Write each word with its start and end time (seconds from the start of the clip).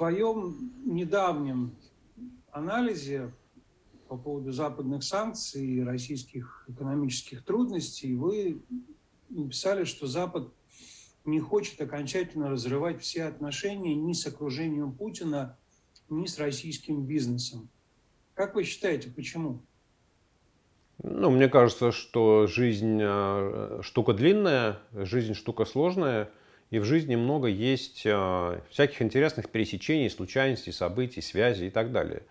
своем 0.00 0.72
недавнем 0.86 1.76
анализе 2.52 3.34
по 4.08 4.16
поводу 4.16 4.50
западных 4.50 5.04
санкций 5.04 5.62
и 5.62 5.82
российских 5.82 6.64
экономических 6.68 7.44
трудностей 7.44 8.14
вы 8.14 8.62
написали, 9.28 9.84
что 9.84 10.06
Запад 10.06 10.54
не 11.26 11.38
хочет 11.38 11.78
окончательно 11.82 12.48
разрывать 12.48 13.02
все 13.02 13.24
отношения 13.24 13.94
ни 13.94 14.14
с 14.14 14.26
окружением 14.26 14.92
Путина, 14.92 15.58
ни 16.08 16.24
с 16.24 16.38
российским 16.38 17.04
бизнесом. 17.04 17.68
Как 18.32 18.54
вы 18.54 18.64
считаете, 18.64 19.10
почему? 19.10 19.60
Ну, 21.02 21.30
мне 21.30 21.50
кажется, 21.50 21.92
что 21.92 22.46
жизнь 22.46 23.00
э, 23.02 23.80
штука 23.82 24.14
длинная, 24.14 24.78
жизнь 24.94 25.34
штука 25.34 25.66
сложная, 25.66 26.30
и 26.70 26.78
в 26.78 26.84
жизни 26.84 27.16
много 27.16 27.48
есть 27.48 28.02
э, 28.04 28.60
всяких 28.70 29.02
интересных 29.02 29.50
пересечений, 29.50 30.08
случайностей, 30.08 30.72
событий, 30.72 31.20
связей 31.20 31.66
и 31.66 31.70
так 31.70 31.90
далее. 31.90 32.22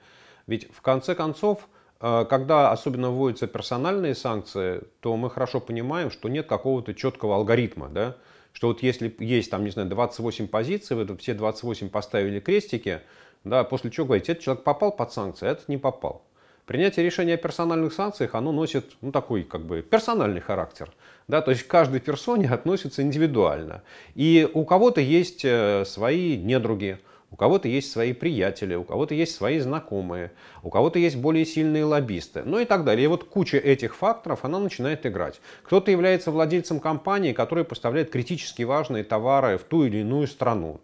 Ведь 0.48 0.72
в 0.72 0.82
конце 0.82 1.14
концов, 1.14 1.68
э, 2.00 2.26
когда 2.30 2.72
особенно 2.72 3.12
вводятся 3.12 3.48
персональные 3.48 4.16
санкции, 4.16 4.82
то 5.02 5.16
мы 5.18 5.30
хорошо 5.30 5.60
понимаем, 5.60 6.10
что 6.10 6.30
нет 6.30 6.48
какого-то 6.48 6.94
четкого 6.94 7.36
алгоритма, 7.36 7.90
да, 7.90 8.16
что 8.54 8.68
вот 8.68 8.82
если 8.82 9.14
есть 9.20 9.52
там, 9.52 9.66
не 9.66 9.72
знаю, 9.72 9.90
28 9.90 10.48
позиций, 10.48 10.96
вы 10.96 11.18
все 11.18 11.34
28 11.34 11.90
поставили 11.90 12.40
крестики, 12.40 13.02
да, 13.44 13.66
после 13.66 13.92
чего 13.92 14.06
говорите, 14.06 14.32
этот 14.32 14.44
человек 14.44 14.64
попал 14.64 14.94
под 14.94 15.12
санкции, 15.12 15.48
а 15.48 15.52
этот 15.52 15.68
не 15.68 15.78
попал. 15.78 16.26
Принятие 16.70 17.04
решения 17.04 17.34
о 17.34 17.38
персональных 17.38 17.94
санкциях, 17.94 18.36
оно 18.36 18.52
носит 18.52 18.92
ну, 19.02 19.12
такой 19.12 19.42
как 19.42 19.66
бы 19.66 19.82
персональный 19.82 20.40
характер. 20.40 20.92
Да, 21.28 21.42
то 21.42 21.50
есть 21.50 21.64
к 21.64 21.68
каждой 21.68 22.00
персоне 22.00 22.48
относится 22.52 23.02
индивидуально. 23.02 23.82
И 24.14 24.48
у 24.54 24.64
кого-то 24.66 25.02
есть 25.02 25.44
э, 25.44 25.84
свои 25.88 26.38
недруги, 26.38 27.00
у 27.32 27.38
кого-то 27.38 27.68
есть 27.68 27.92
свои 27.92 28.14
приятели, 28.14 28.76
у 28.76 28.84
кого-то 28.84 29.16
есть 29.16 29.34
свои 29.34 29.58
знакомые, 29.58 30.32
у 30.62 30.70
кого-то 30.70 31.00
есть 31.00 31.16
более 31.16 31.44
сильные 31.44 31.86
лоббисты, 31.86 32.44
ну 32.46 32.60
и 32.60 32.66
так 32.66 32.84
далее. 32.84 33.06
И 33.06 33.08
вот 33.08 33.24
куча 33.24 33.58
этих 33.58 33.96
факторов, 33.96 34.46
она 34.46 34.60
начинает 34.60 35.08
играть. 35.08 35.42
Кто-то 35.64 35.90
является 35.90 36.30
владельцем 36.30 36.80
компании, 36.80 37.34
которая 37.34 37.66
поставляет 37.66 38.12
критически 38.12 38.62
важные 38.62 39.04
товары 39.04 39.58
в 39.58 39.64
ту 39.64 39.86
или 39.86 39.98
иную 40.02 40.28
страну. 40.28 40.82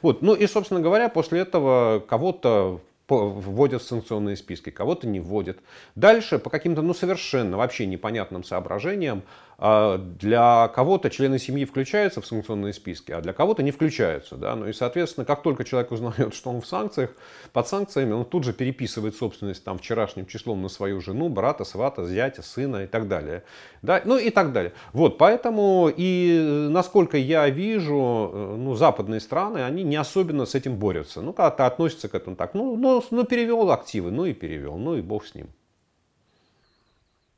Вот. 0.00 0.22
Ну 0.22 0.32
и, 0.32 0.46
собственно 0.46 0.80
говоря, 0.80 1.10
после 1.10 1.40
этого 1.40 2.02
кого-то 2.08 2.80
вводят 3.16 3.82
в 3.82 3.86
санкционные 3.86 4.36
списки, 4.36 4.70
кого-то 4.70 5.06
не 5.06 5.20
вводят. 5.20 5.58
Дальше 5.94 6.38
по 6.38 6.50
каким-то 6.50 6.82
ну, 6.82 6.94
совершенно 6.94 7.56
вообще 7.56 7.86
непонятным 7.86 8.44
соображениям 8.44 9.22
для 9.60 10.68
кого-то 10.68 11.10
члены 11.10 11.38
семьи 11.38 11.66
включаются 11.66 12.22
в 12.22 12.26
санкционные 12.26 12.72
списки, 12.72 13.12
а 13.12 13.20
для 13.20 13.34
кого-то 13.34 13.62
не 13.62 13.72
включаются. 13.72 14.36
Да? 14.36 14.56
Ну 14.56 14.66
и, 14.66 14.72
соответственно, 14.72 15.26
как 15.26 15.42
только 15.42 15.64
человек 15.64 15.92
узнает, 15.92 16.34
что 16.34 16.48
он 16.48 16.62
в 16.62 16.66
санкциях, 16.66 17.10
под 17.52 17.68
санкциями, 17.68 18.12
он 18.12 18.24
тут 18.24 18.44
же 18.44 18.54
переписывает 18.54 19.16
собственность 19.16 19.62
там, 19.62 19.78
вчерашним 19.78 20.24
числом 20.24 20.62
на 20.62 20.68
свою 20.70 21.02
жену, 21.02 21.28
брата, 21.28 21.64
свата, 21.64 22.06
зятя, 22.06 22.40
сына 22.40 22.84
и 22.84 22.86
так 22.86 23.06
далее. 23.06 23.42
Да? 23.82 24.00
Ну 24.06 24.16
и 24.16 24.30
так 24.30 24.52
далее. 24.52 24.72
Вот, 24.94 25.18
поэтому 25.18 25.92
и 25.94 26.68
насколько 26.70 27.18
я 27.18 27.46
вижу, 27.50 28.30
э, 28.32 28.56
ну, 28.58 28.74
западные 28.76 29.20
страны, 29.20 29.58
они 29.58 29.82
не 29.82 29.96
особенно 29.96 30.46
с 30.46 30.54
этим 30.54 30.76
борются. 30.76 31.20
Ну, 31.20 31.34
как-то 31.34 31.66
относятся 31.66 32.08
к 32.08 32.14
этому 32.14 32.34
так. 32.34 32.54
Ну, 32.54 32.76
ну, 32.76 33.04
ну 33.10 33.24
перевел 33.24 33.70
активы, 33.70 34.10
ну 34.10 34.24
и 34.24 34.32
перевел, 34.32 34.78
ну 34.78 34.96
и 34.96 35.02
бог 35.02 35.26
с 35.26 35.34
ним. 35.34 35.48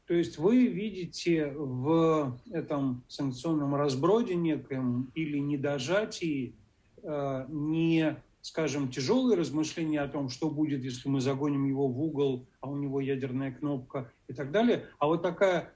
То 0.06 0.14
есть 0.14 0.36
вы 0.36 0.66
видите 0.66 1.52
в 1.56 2.38
этом 2.50 3.04
санкционном 3.08 3.74
разброде 3.74 4.34
некоем 4.34 5.10
или 5.14 5.38
недожатии 5.38 6.56
э, 7.02 7.46
не, 7.48 8.16
скажем, 8.40 8.90
тяжелые 8.90 9.38
размышления 9.38 10.00
о 10.00 10.08
том, 10.08 10.28
что 10.28 10.50
будет, 10.50 10.82
если 10.82 11.08
мы 11.08 11.20
загоним 11.20 11.66
его 11.66 11.86
в 11.88 12.02
угол, 12.02 12.46
а 12.60 12.68
у 12.68 12.76
него 12.76 13.00
ядерная 13.00 13.52
кнопка 13.52 14.10
и 14.28 14.34
так 14.34 14.50
далее, 14.50 14.86
а 14.98 15.06
вот 15.06 15.22
такая 15.22 15.72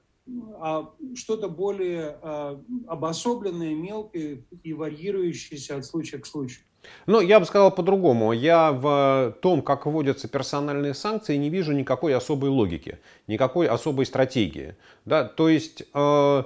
а 0.58 0.92
что-то 1.14 1.48
более 1.48 2.18
а, 2.20 2.60
обособленное, 2.88 3.74
мелкое 3.74 4.42
и 4.64 4.72
варьирующееся 4.72 5.76
от 5.76 5.86
случая 5.86 6.18
к 6.18 6.26
случаю. 6.26 6.65
Ну, 7.06 7.20
я 7.20 7.40
бы 7.40 7.46
сказал 7.46 7.70
по-другому. 7.70 8.32
Я 8.32 8.72
в 8.72 9.36
том, 9.40 9.62
как 9.62 9.86
вводятся 9.86 10.28
персональные 10.28 10.94
санкции, 10.94 11.36
не 11.36 11.50
вижу 11.50 11.72
никакой 11.72 12.14
особой 12.14 12.50
логики, 12.50 12.98
никакой 13.26 13.68
особой 13.68 14.06
стратегии. 14.06 14.76
Да? 15.04 15.24
То 15.24 15.48
есть 15.48 15.84
э, 15.92 16.42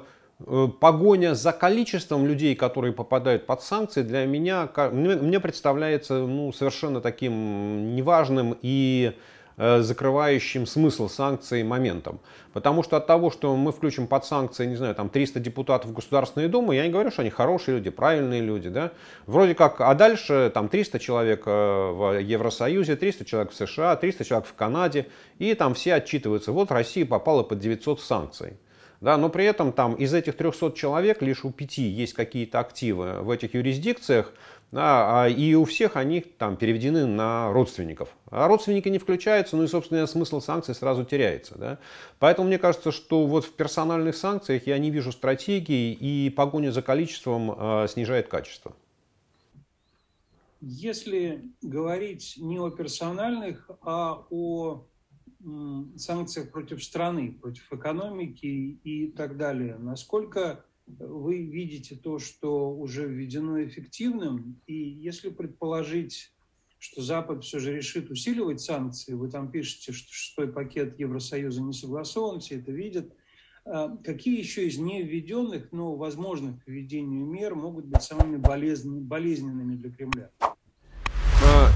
э, 0.47 0.69
погоня 0.81 1.34
за 1.34 1.53
количеством 1.53 2.27
людей, 2.27 2.55
которые 2.55 2.93
попадают 2.93 3.47
под 3.47 3.62
санкции, 3.62 4.03
для 4.03 4.27
меня 4.27 4.69
мне, 4.93 5.17
мне 5.17 5.41
представляется 5.41 6.15
ну, 6.15 6.53
совершенно 6.53 7.00
таким 7.00 7.95
неважным 7.95 8.56
и 8.61 9.12
закрывающим 9.60 10.66
смысл 10.66 11.09
санкций 11.09 11.62
моментом. 11.62 12.21
Потому 12.53 12.82
что 12.82 12.97
от 12.97 13.06
того, 13.06 13.31
что 13.31 13.54
мы 13.56 13.72
включим 13.72 14.06
под 14.06 14.25
санкции, 14.25 14.66
не 14.66 14.76
знаю, 14.76 14.94
там 14.94 15.09
300 15.09 15.38
депутатов 15.38 15.93
Государственной 15.93 16.48
Думы, 16.48 16.75
я 16.75 16.84
не 16.84 16.91
говорю, 16.91 17.10
что 17.10 17.22
они 17.22 17.31
хорошие 17.31 17.76
люди, 17.76 17.91
правильные 17.91 18.41
люди, 18.41 18.69
да. 18.69 18.93
Вроде 19.26 19.54
как, 19.54 19.81
а 19.81 19.94
дальше 19.94 20.50
там 20.53 20.69
300 20.69 20.99
человек 20.99 21.43
э, 21.47 21.50
в 21.50 22.19
Евросоюзе, 22.20 22.97
300 22.97 23.25
человек 23.25 23.53
в 23.53 23.54
США, 23.54 23.94
300 23.97 24.25
человек 24.25 24.49
в 24.49 24.54
Канаде, 24.54 25.06
и 25.38 25.54
там 25.54 25.75
все 25.75 25.94
отчитываются, 25.94 26.53
вот 26.53 26.72
Россия 26.72 27.06
попала 27.06 27.43
под 27.43 27.60
900 27.60 28.00
санкций. 28.00 28.54
Да, 29.00 29.16
но 29.16 29.31
при 29.31 29.47
этом 29.47 29.72
там 29.72 29.94
из 29.94 30.12
этих 30.12 30.37
300 30.37 30.72
человек 30.72 31.22
лишь 31.22 31.44
у 31.44 31.50
пяти 31.50 31.84
есть 31.84 32.12
какие-то 32.12 32.60
активы 32.60 33.22
в 33.22 33.31
этих 33.31 33.54
юрисдикциях, 33.54 34.32
да, 34.72 35.25
а, 35.25 35.28
и 35.28 35.54
у 35.54 35.64
всех 35.64 35.97
они 35.97 36.20
там 36.20 36.56
переведены 36.56 37.04
на 37.04 37.53
родственников. 37.53 38.10
А 38.31 38.47
родственники 38.47 38.88
не 38.88 38.98
включаются, 38.98 39.56
ну 39.56 39.64
и, 39.64 39.66
собственно, 39.66 40.06
смысл 40.06 40.41
санкций 40.41 40.76
сразу 40.76 41.04
теряется. 41.04 41.58
Да? 41.58 41.78
Поэтому 42.20 42.47
мне 42.47 42.58
кажется, 42.58 42.92
что 42.92 43.26
вот 43.26 43.44
в 43.44 43.53
персональных 43.54 44.16
санкциях 44.16 44.69
я 44.69 44.78
не 44.78 44.91
вижу 44.91 45.10
стратегии, 45.10 45.92
и 45.92 46.31
погоня 46.31 46.70
за 46.70 46.82
количеством 46.82 47.50
э, 47.50 47.88
снижает 47.88 48.28
качество. 48.28 48.76
Если 50.60 51.50
говорить 51.62 52.34
не 52.37 52.58
о 52.60 52.70
персональных, 52.70 53.69
а 53.82 54.25
о 54.31 54.84
санкциях 55.97 56.50
против 56.50 56.84
страны, 56.84 57.32
против 57.41 57.72
экономики 57.72 58.44
и 58.84 59.08
так 59.08 59.38
далее, 59.38 59.76
насколько 59.78 60.64
вы 60.99 61.43
видите 61.43 61.97
то, 61.97 62.19
что 62.19 62.71
уже 62.71 63.06
введено 63.06 63.62
эффективным, 63.62 64.61
и 64.67 64.75
если 64.75 65.31
предположить, 65.31 66.33
что 66.78 67.03
Запад 67.03 67.45
все 67.45 67.59
же 67.59 67.75
решит 67.75 68.11
усиливать 68.11 68.61
санкции, 68.61 69.12
вы 69.12 69.31
там 69.31 69.50
пишете, 69.50 69.93
что 69.93 70.12
шестой 70.12 70.49
пакет 70.49 70.99
Евросоюза 70.99 71.62
не 71.62 71.73
согласован, 71.73 72.41
все 72.41 72.56
это 72.56 72.73
видят, 72.73 73.12
а 73.65 73.97
какие 74.03 74.39
еще 74.39 74.67
из 74.67 74.79
невведенных, 74.79 75.73
но 75.73 75.95
возможных 75.95 76.65
к 76.65 76.69
введению 76.69 77.27
мер 77.27 77.55
могут 77.55 77.84
быть 77.84 78.03
самыми 78.03 78.37
болезненными 78.37 79.77
для 79.77 79.91
Кремля? 79.91 80.31
А, 80.41 81.69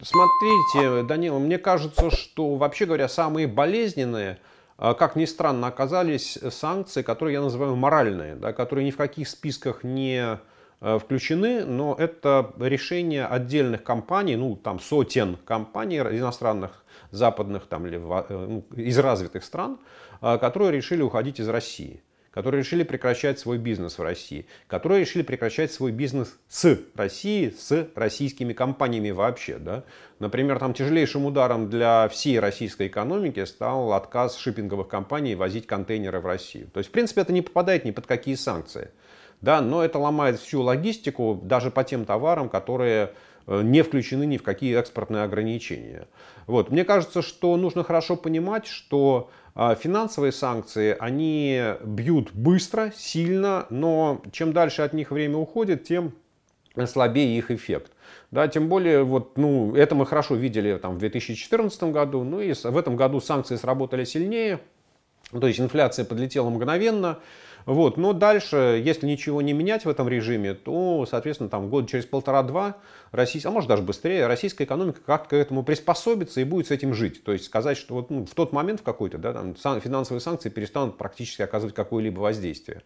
смотрите, 0.00 1.06
Данила, 1.06 1.38
мне 1.38 1.58
кажется, 1.58 2.10
что 2.10 2.56
вообще 2.56 2.86
говоря, 2.86 3.08
самые 3.08 3.46
болезненные– 3.46 4.38
как 4.76 5.16
ни 5.16 5.24
странно, 5.26 5.68
оказались 5.68 6.38
санкции, 6.50 7.02
которые 7.02 7.34
я 7.34 7.40
называю 7.40 7.76
моральные, 7.76 8.36
да, 8.36 8.52
которые 8.52 8.84
ни 8.84 8.90
в 8.90 8.96
каких 8.96 9.28
списках 9.28 9.84
не 9.84 10.38
э, 10.80 10.98
включены, 10.98 11.64
но 11.64 11.94
это 11.98 12.52
решение 12.58 13.26
отдельных 13.26 13.84
компаний, 13.84 14.36
ну 14.36 14.56
там 14.56 14.80
сотен 14.80 15.36
компаний 15.44 15.98
иностранных, 15.98 16.84
западных 17.10 17.66
там, 17.66 17.86
или, 17.86 17.98
э, 17.98 18.46
ну, 18.46 18.64
из 18.74 18.98
развитых 18.98 19.44
стран, 19.44 19.78
а, 20.20 20.38
которые 20.38 20.72
решили 20.72 21.02
уходить 21.02 21.40
из 21.40 21.48
России 21.48 22.02
которые 22.32 22.62
решили 22.62 22.82
прекращать 22.82 23.38
свой 23.38 23.58
бизнес 23.58 23.98
в 23.98 24.02
России, 24.02 24.46
которые 24.66 25.00
решили 25.00 25.22
прекращать 25.22 25.70
свой 25.70 25.92
бизнес 25.92 26.38
с 26.48 26.78
Россией, 26.94 27.50
с 27.50 27.88
российскими 27.94 28.54
компаниями 28.54 29.10
вообще. 29.10 29.58
Да? 29.58 29.84
Например, 30.18 30.58
там 30.58 30.72
тяжелейшим 30.72 31.26
ударом 31.26 31.68
для 31.68 32.08
всей 32.08 32.40
российской 32.40 32.86
экономики 32.86 33.44
стал 33.44 33.92
отказ 33.92 34.36
шиппинговых 34.36 34.88
компаний 34.88 35.34
возить 35.34 35.66
контейнеры 35.66 36.20
в 36.20 36.26
Россию. 36.26 36.68
То 36.72 36.78
есть, 36.78 36.88
в 36.88 36.92
принципе, 36.92 37.20
это 37.20 37.32
не 37.32 37.42
попадает 37.42 37.84
ни 37.84 37.90
под 37.90 38.06
какие 38.06 38.34
санкции. 38.34 38.90
Да, 39.42 39.60
но 39.60 39.84
это 39.84 39.98
ломает 39.98 40.38
всю 40.38 40.62
логистику 40.62 41.38
даже 41.42 41.70
по 41.70 41.82
тем 41.82 42.04
товарам, 42.04 42.48
которые 42.48 43.12
э, 43.46 43.60
не 43.62 43.82
включены 43.82 44.24
ни 44.24 44.36
в 44.36 44.44
какие 44.44 44.78
экспортные 44.78 45.24
ограничения. 45.24 46.06
Вот. 46.46 46.70
Мне 46.70 46.84
кажется, 46.84 47.22
что 47.22 47.56
нужно 47.56 47.82
хорошо 47.82 48.16
понимать, 48.16 48.66
что 48.66 49.30
финансовые 49.54 50.32
санкции, 50.32 50.96
они 50.98 51.62
бьют 51.84 52.32
быстро, 52.32 52.92
сильно, 52.96 53.66
но 53.70 54.22
чем 54.32 54.52
дальше 54.52 54.82
от 54.82 54.92
них 54.92 55.10
время 55.10 55.36
уходит, 55.36 55.84
тем 55.84 56.12
слабее 56.86 57.36
их 57.36 57.50
эффект. 57.50 57.92
Да, 58.30 58.48
тем 58.48 58.68
более, 58.68 59.02
вот, 59.04 59.36
ну, 59.36 59.74
это 59.76 59.94
мы 59.94 60.06
хорошо 60.06 60.34
видели 60.34 60.78
там, 60.78 60.94
в 60.94 60.98
2014 60.98 61.82
году, 61.84 62.24
ну 62.24 62.40
и 62.40 62.54
в 62.54 62.76
этом 62.76 62.96
году 62.96 63.20
санкции 63.20 63.56
сработали 63.56 64.04
сильнее, 64.04 64.58
то 65.30 65.46
есть 65.46 65.60
инфляция 65.60 66.04
подлетела 66.06 66.48
мгновенно, 66.48 67.18
Вот. 67.66 67.96
Но 67.96 68.12
дальше, 68.12 68.80
если 68.84 69.06
ничего 69.06 69.42
не 69.42 69.52
менять 69.52 69.84
в 69.84 69.88
этом 69.88 70.08
режиме, 70.08 70.54
то, 70.54 71.06
соответственно, 71.08 71.50
там 71.50 71.68
год 71.68 71.88
через 71.88 72.06
полтора-два, 72.06 72.76
российская, 73.10 73.50
а 73.50 73.52
может 73.52 73.68
даже 73.68 73.82
быстрее, 73.82 74.26
российская 74.26 74.64
экономика 74.64 75.00
как-то 75.04 75.30
к 75.30 75.32
этому 75.34 75.62
приспособится 75.62 76.40
и 76.40 76.44
будет 76.44 76.68
с 76.68 76.70
этим 76.70 76.94
жить. 76.94 77.22
То 77.24 77.32
есть 77.32 77.44
сказать, 77.44 77.76
что 77.76 77.94
вот, 77.94 78.10
ну, 78.10 78.26
в 78.26 78.34
тот 78.34 78.52
момент 78.52 78.80
в 78.80 78.82
какой-то 78.82 79.18
да, 79.18 79.32
там, 79.32 79.54
финансовые 79.54 80.20
санкции 80.20 80.48
перестанут 80.48 80.96
практически 80.96 81.42
оказывать 81.42 81.74
какое-либо 81.74 82.20
воздействие. 82.20 82.82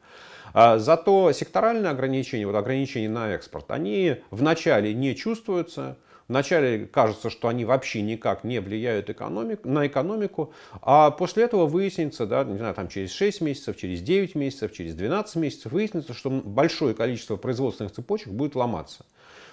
А 0.52 0.79
зато 0.79 1.32
секторальные 1.32 1.90
ограничения, 1.90 2.46
вот 2.46 2.56
ограничения 2.56 3.08
на 3.08 3.31
экспорт, 3.31 3.70
они 3.70 4.17
вначале 4.31 4.94
не 4.94 5.14
чувствуются, 5.14 5.96
Вначале 6.28 6.87
кажется, 6.87 7.31
что 7.31 7.46
они 7.46 7.64
вообще 7.64 8.02
никак 8.02 8.43
не 8.43 8.61
влияют 8.61 9.08
экономик, 9.11 9.64
на 9.64 9.87
экономику, 9.87 10.52
а 10.82 11.12
после 11.12 11.44
этого 11.44 11.67
выяснится, 11.67 12.26
да, 12.26 12.43
не 12.43 12.58
знаю, 12.58 12.75
там 12.75 12.88
через 12.88 13.12
6 13.12 13.40
месяцев, 13.43 13.76
через 13.76 14.02
9 14.02 14.34
месяцев, 14.34 14.73
через 14.73 14.94
12 14.94 15.37
месяцев 15.37 15.70
выяснится, 15.70 16.14
что 16.14 16.31
большое 16.31 16.94
количество 16.94 17.37
производственных 17.37 17.93
цепочек 17.93 18.28
будет 18.28 18.56
ломаться. 18.56 19.06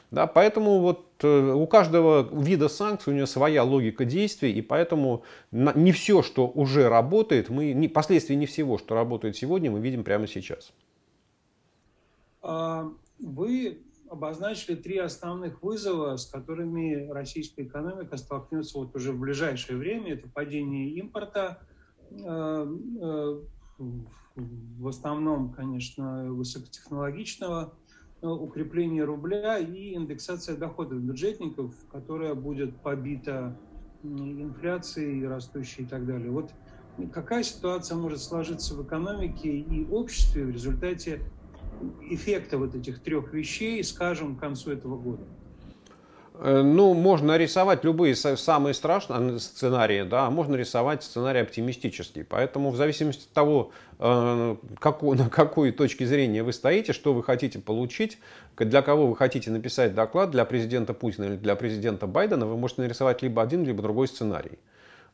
Да, 0.10 0.28
поэтому 0.28 0.80
вот 0.80 1.08
э, 1.24 1.52
у 1.54 1.66
каждого 1.66 2.28
вида 2.40 2.70
санкций 2.70 3.14
у 3.14 3.16
него 3.16 3.26
своя 3.26 3.64
логика 3.64 4.06
действий, 4.06 4.52
и 4.52 4.62
поэтому 4.62 5.24
не 5.52 5.92
все, 5.92 6.22
что 6.22 6.48
уже 6.48 6.88
работает, 6.88 7.50
мы, 7.50 7.74
не, 7.74 7.88
последствия 7.88 8.36
не 8.36 8.46
всего, 8.46 8.78
что 8.78 8.94
работает 8.94 9.36
сегодня, 9.36 9.72
мы 9.72 9.80
видим 9.80 10.04
прямо 10.04 10.28
сейчас. 10.28 10.72
А, 12.44 12.92
вы 13.20 13.80
обозначили 14.14 14.76
три 14.76 15.00
основных 15.00 15.64
вызова, 15.64 16.18
с 16.18 16.28
которыми 16.28 17.10
российская 17.10 17.64
экономика 17.64 18.16
столкнется 18.18 18.78
вот 18.78 18.96
уже 18.96 19.12
в 19.12 19.20
ближайшее 19.20 19.78
время. 19.78 20.14
Это 20.14 20.30
падение 20.30 20.92
импорта, 20.92 21.60
э, 22.12 22.16
э, 22.16 23.42
в 24.36 24.88
основном, 24.88 25.52
конечно, 25.52 26.32
высокотехнологичного, 26.32 27.74
э, 28.22 28.28
укрепление 28.28 29.04
рубля 29.04 29.58
и 29.58 29.96
индексация 29.96 30.56
доходов 30.58 31.00
бюджетников, 31.02 31.74
которая 31.92 32.36
будет 32.36 32.80
побита 32.82 33.58
инфляцией 34.04 35.28
растущей 35.28 35.84
и 35.84 35.86
так 35.88 36.06
далее. 36.06 36.30
Вот 36.30 36.52
какая 37.12 37.42
ситуация 37.42 37.98
может 37.98 38.20
сложиться 38.20 38.76
в 38.76 38.86
экономике 38.86 39.50
и 39.50 39.90
обществе 39.90 40.46
в 40.46 40.52
результате 40.52 41.22
эффекта 42.10 42.58
вот 42.58 42.76
этих 42.76 43.02
трех 43.02 43.34
вещей, 43.34 43.84
скажем, 43.84 44.36
к 44.36 44.40
концу 44.40 44.72
этого 44.72 44.98
года? 44.98 45.24
Э, 46.36 46.62
ну, 46.64 46.94
можно 46.94 47.38
рисовать 47.38 47.84
любые 47.84 48.16
самые 48.16 48.74
страшные 48.74 49.40
сценарии, 49.40 50.04
да, 50.04 50.28
а 50.28 50.30
можно 50.30 50.56
рисовать 50.56 51.04
сценарий 51.04 51.40
оптимистический. 51.40 52.24
Поэтому 52.24 52.72
в 52.72 52.76
зависимости 52.76 53.26
от 53.26 53.34
того, 53.34 53.72
э, 54.00 54.56
какой, 54.80 55.18
на 55.18 55.30
какой 55.30 55.72
точке 55.72 56.06
зрения 56.06 56.44
вы 56.44 56.54
стоите, 56.54 56.94
что 56.94 57.14
вы 57.14 57.24
хотите 57.24 57.60
получить, 57.60 58.18
для 58.58 58.82
кого 58.82 59.08
вы 59.08 59.16
хотите 59.16 59.52
написать 59.52 59.94
доклад, 59.94 60.32
для 60.32 60.46
президента 60.46 60.94
Путина 60.94 61.26
или 61.26 61.36
для 61.36 61.56
президента 61.56 62.08
Байдена, 62.08 62.46
вы 62.46 62.58
можете 62.58 62.82
нарисовать 62.82 63.22
либо 63.22 63.42
один, 63.42 63.64
либо 63.64 63.82
другой 63.82 64.08
сценарий. 64.08 64.60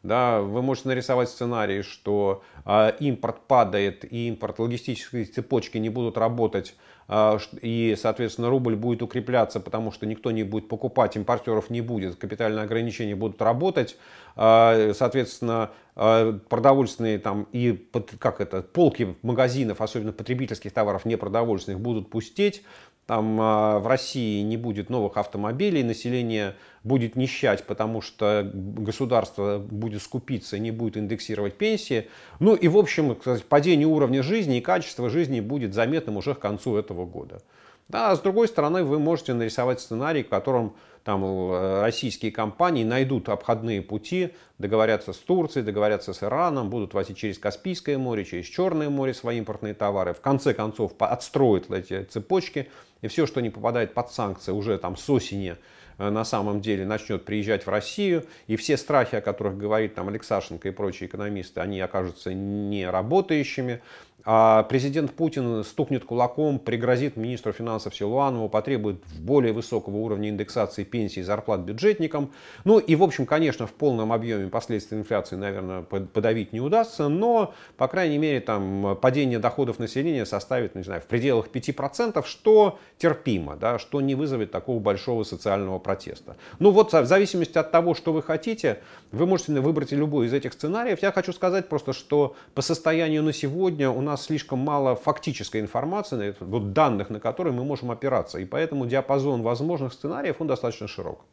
Да, 0.01 0.40
вы 0.40 0.62
можете 0.62 0.88
нарисовать 0.88 1.28
сценарий, 1.28 1.81
что 1.81 2.42
э, 2.66 2.94
импорт 3.01 3.42
падает 3.48 4.06
и 4.10 4.30
импорт 4.30 4.57
логистические 4.57 5.25
цепочки 5.25 5.78
не 5.78 5.90
будут 5.90 6.18
работать, 6.18 6.74
э, 7.10 7.38
и, 7.62 7.98
соответственно, 8.00 8.50
рубль 8.50 8.78
будет 8.78 9.01
укрепляться, 9.01 9.60
потому 9.60 9.92
что 9.92 10.06
никто 10.06 10.31
не 10.31 10.44
будет 10.44 10.69
покупать, 10.69 11.18
импортеров 11.18 11.69
не 11.69 11.81
будет, 11.81 12.16
капитальные 12.16 12.63
ограничения 12.63 13.13
будут 13.13 13.42
работать, 13.42 13.98
э, 14.38 14.94
соответственно, 14.96 15.72
э, 15.98 16.40
продовольственные 16.48 17.19
там 17.19 17.48
и 17.52 17.74
под, 17.74 18.12
как 18.19 18.40
это, 18.40 18.62
полки 18.62 19.18
магазинов, 19.22 19.81
особенно 19.81 20.13
потребительских 20.13 20.72
товаров 20.72 21.04
непродовольственных, 21.04 21.81
будут 21.81 22.10
пустеть, 22.10 22.63
там 23.10 23.38
в 23.38 23.88
России 23.88 24.44
не 24.44 24.56
будет 24.56 24.92
новых 24.92 25.18
автомобилей, 25.18 25.82
население 25.82 26.54
будет 26.84 27.16
нищать, 27.16 27.64
потому 27.64 28.02
что 28.02 28.48
государство 28.54 29.58
будет 29.58 30.04
скупиться, 30.04 30.60
не 30.60 30.70
будет 30.70 30.96
индексировать 30.96 31.56
пенсии. 31.56 32.08
Ну 32.40 32.54
и, 32.54 32.68
в 32.68 32.78
общем, 32.78 33.18
падение 33.50 33.88
уровня 33.88 34.22
жизни 34.22 34.60
и 34.60 34.62
качества 34.62 35.10
жизни 35.10 35.40
будет 35.40 35.74
заметным 35.74 36.18
уже 36.18 36.36
к 36.36 36.40
концу 36.40 36.78
этого 36.78 37.08
года. 37.08 37.42
Да, 37.88 38.12
а 38.12 38.16
с 38.16 38.20
другой 38.20 38.48
стороны, 38.48 38.84
вы 38.84 39.00
можете 39.00 39.34
нарисовать 39.34 39.82
сценарий, 39.82 40.22
в 40.22 40.30
котором 40.30 40.76
там 41.04 41.24
э, 41.24 41.82
российские 41.82 42.32
компании 42.32 42.84
найдут 42.84 43.30
обходные 43.30 43.82
пути, 43.82 44.36
договорятся 44.60 45.12
с 45.12 45.18
Турцией, 45.18 45.66
договорятся 45.66 46.14
с 46.14 46.22
Ираном, 46.22 46.70
будут 46.70 46.94
возить 46.94 47.18
через 47.18 47.40
Каспийское 47.40 47.98
море, 47.98 48.26
через 48.26 48.46
Черное 48.46 48.92
море 48.92 49.16
свои 49.16 49.40
импортные 49.40 49.74
товары. 49.74 50.14
В 50.14 50.22
конце 50.22 50.54
концов, 50.54 50.92
отстроят 51.00 51.72
эти 51.72 52.04
цепочки, 52.04 52.70
и 53.01 53.07
все, 53.07 53.25
что 53.25 53.42
не 53.42 53.50
попадает 53.50 53.94
под 53.94 54.12
санкции 54.12 54.51
уже 54.51 54.78
там 54.78 54.98
с 54.98 55.10
осени 55.10 55.57
Э, 56.00 56.10
на 56.10 56.24
самом 56.24 56.62
деле 56.62 56.86
начнет 56.86 57.25
приезжать 57.25 57.66
в 57.66 57.69
Россию, 57.69 58.25
и 58.48 58.56
все 58.56 58.78
страхи, 58.78 59.16
о 59.16 59.22
которых 59.22 59.57
говорит 59.57 59.94
там 59.94 60.07
Алексашенко 60.07 60.69
и 60.69 60.72
прочие 60.72 61.07
экономисты, 61.07 61.60
они 61.60 61.80
окажутся 61.81 62.34
не 62.34 62.90
работающими 62.90 63.81
а 64.25 64.63
президент 64.63 65.12
Путин 65.13 65.63
стукнет 65.63 66.04
кулаком, 66.04 66.60
пригрозит 66.60 67.16
министру 67.16 67.51
финансов 67.51 67.95
Силуанову, 67.95 68.50
потребует 68.50 68.98
более 69.19 69.54
высокого 69.54 69.98
уровня 69.98 70.30
индексации 70.30 70.83
пенсий 70.83 71.21
и 71.21 71.24
зарплат 71.24 71.62
бюджетникам. 71.62 72.31
Ну 72.66 72.80
и, 72.80 72.95
в 72.95 73.04
общем, 73.04 73.25
конечно, 73.25 73.66
в 73.66 73.74
полном 73.74 74.12
объеме 74.12 74.48
последствий 74.50 74.98
инфляции, 74.98 75.36
наверное, 75.36 75.81
подавить 75.81 76.54
не 76.54 76.62
удастся, 76.62 77.07
но, 77.07 77.54
по 77.77 77.88
крайней 77.88 78.18
мере, 78.18 78.42
там 78.42 78.98
падение 79.01 79.39
доходов 79.39 79.80
населения 79.80 80.25
составит, 80.25 80.75
не 80.75 80.83
знаю, 80.83 81.01
в 81.01 81.06
пределах 81.06 81.48
5%, 81.48 82.25
что 82.25 82.77
терпимо, 82.98 83.56
да, 83.56 83.80
что 83.80 84.01
не 84.01 84.16
вызовет 84.16 84.51
такого 84.51 84.80
большого 84.80 85.24
социального 85.24 85.80
протеста. 85.80 86.36
Ну 86.60 86.71
вот, 86.71 86.94
в 86.94 87.06
зависимости 87.06 87.57
от 87.57 87.71
того, 87.71 87.95
что 87.95 88.13
вы 88.13 88.21
хотите, 88.21 88.80
вы 89.12 89.25
можете 89.25 89.54
выбрать 89.54 89.92
любой 89.92 90.27
из 90.27 90.33
этих 90.33 90.54
сценариев. 90.54 91.01
Я 91.01 91.12
хочу 91.12 91.33
сказать 91.33 91.69
просто, 91.69 91.94
что 91.94 92.36
по 92.54 92.62
состоянию 92.62 93.24
на 93.24 93.33
сегодня 93.33 93.89
у 93.89 94.01
нас 94.01 94.09
слишком 94.18 94.60
мало 94.60 94.96
фактической 94.96 95.60
информации, 95.62 96.36
вот 96.40 96.74
данных, 96.74 97.10
на 97.10 97.20
которые 97.20 97.54
мы 97.54 97.64
можем 97.64 97.92
опираться. 97.92 98.40
И 98.40 98.46
поэтому 98.46 98.86
диапазон 98.86 99.42
возможных 99.42 99.94
сценариев, 99.94 100.38
он 100.40 100.48
достаточно 100.48 100.88
широк. 100.88 101.26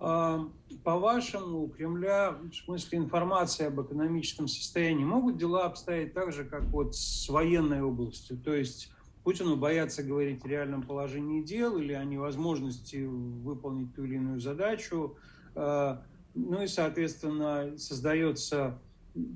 А, 0.00 0.46
по-вашему, 0.82 1.62
у 1.62 1.68
Кремля, 1.68 2.32
в 2.32 2.54
смысле 2.54 2.98
информации 2.98 3.66
об 3.66 3.80
экономическом 3.80 4.48
состоянии, 4.48 5.04
могут 5.04 5.38
дела 5.38 5.64
обстоять 5.64 6.12
так 6.12 6.32
же, 6.32 6.44
как 6.44 6.62
вот 6.64 6.94
с 6.94 7.28
военной 7.28 7.80
областью? 7.80 8.36
То 8.36 8.54
есть 8.54 8.92
Путину 9.22 9.56
боятся 9.56 10.02
говорить 10.02 10.44
о 10.44 10.48
реальном 10.48 10.82
положении 10.82 11.42
дел 11.42 11.78
или 11.78 11.94
о 11.94 12.04
невозможности 12.04 13.06
выполнить 13.06 13.94
ту 13.94 14.04
или 14.04 14.16
иную 14.16 14.40
задачу. 14.40 15.16
А, 15.54 16.02
ну 16.34 16.62
и, 16.62 16.66
соответственно, 16.66 17.78
создается 17.78 18.78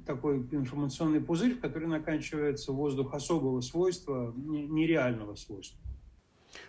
такой 0.06 0.38
информационный 0.52 1.20
пузырь, 1.20 1.54
в 1.54 1.60
который 1.60 1.88
наканчивается 1.88 2.72
воздух 2.72 3.14
особого 3.14 3.60
свойства, 3.60 4.32
нереального 4.36 5.34
свойства. 5.34 5.78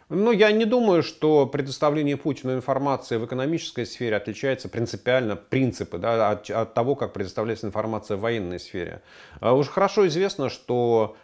Ну, 0.10 0.32
я 0.32 0.52
не 0.52 0.66
думаю, 0.66 1.04
что 1.04 1.46
предоставление 1.46 2.18
Путину 2.18 2.56
информации 2.56 3.18
в 3.18 3.26
экономической 3.26 3.86
сфере 3.86 4.16
отличается 4.16 4.68
принципиально 4.68 5.36
принципы 5.36 6.00
да, 6.00 6.32
от, 6.32 6.50
от 6.50 6.74
того, 6.74 6.96
как 6.96 7.14
предоставляется 7.14 7.68
информация 7.68 8.18
в 8.18 8.22
военной 8.22 8.60
сфере. 8.60 9.04
А 9.40 9.54
Уже 9.54 9.70
хорошо 9.70 10.08
известно, 10.08 10.50
что 10.50 11.16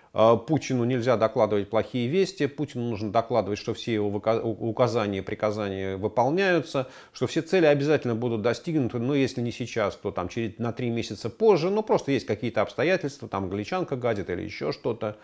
Путину 0.47 0.85
нельзя 0.85 1.17
докладывать 1.17 1.69
плохие 1.69 2.07
вести, 2.07 2.47
Путину 2.47 2.89
нужно 2.89 3.11
докладывать, 3.11 3.59
что 3.59 3.73
все 3.73 3.93
его 3.93 4.07
указания 4.07 5.17
и 5.17 5.21
приказания 5.21 5.97
выполняются, 5.97 6.87
что 7.11 7.27
все 7.27 7.41
цели 7.41 7.65
обязательно 7.65 8.15
будут 8.15 8.41
достигнуты, 8.41 8.99
но 8.99 9.13
если 9.13 9.41
не 9.41 9.51
сейчас, 9.51 9.95
то 9.97 10.11
там 10.11 10.29
через, 10.29 10.57
на 10.57 10.71
три 10.71 10.89
месяца 10.89 11.29
позже, 11.29 11.69
ну 11.69 11.83
просто 11.83 12.13
есть 12.13 12.25
какие-то 12.25 12.61
обстоятельства, 12.61 13.27
там 13.27 13.49
галичанка 13.49 13.97
гадит 13.97 14.29
или 14.29 14.43
еще 14.43 14.71
что-то. 14.71 15.17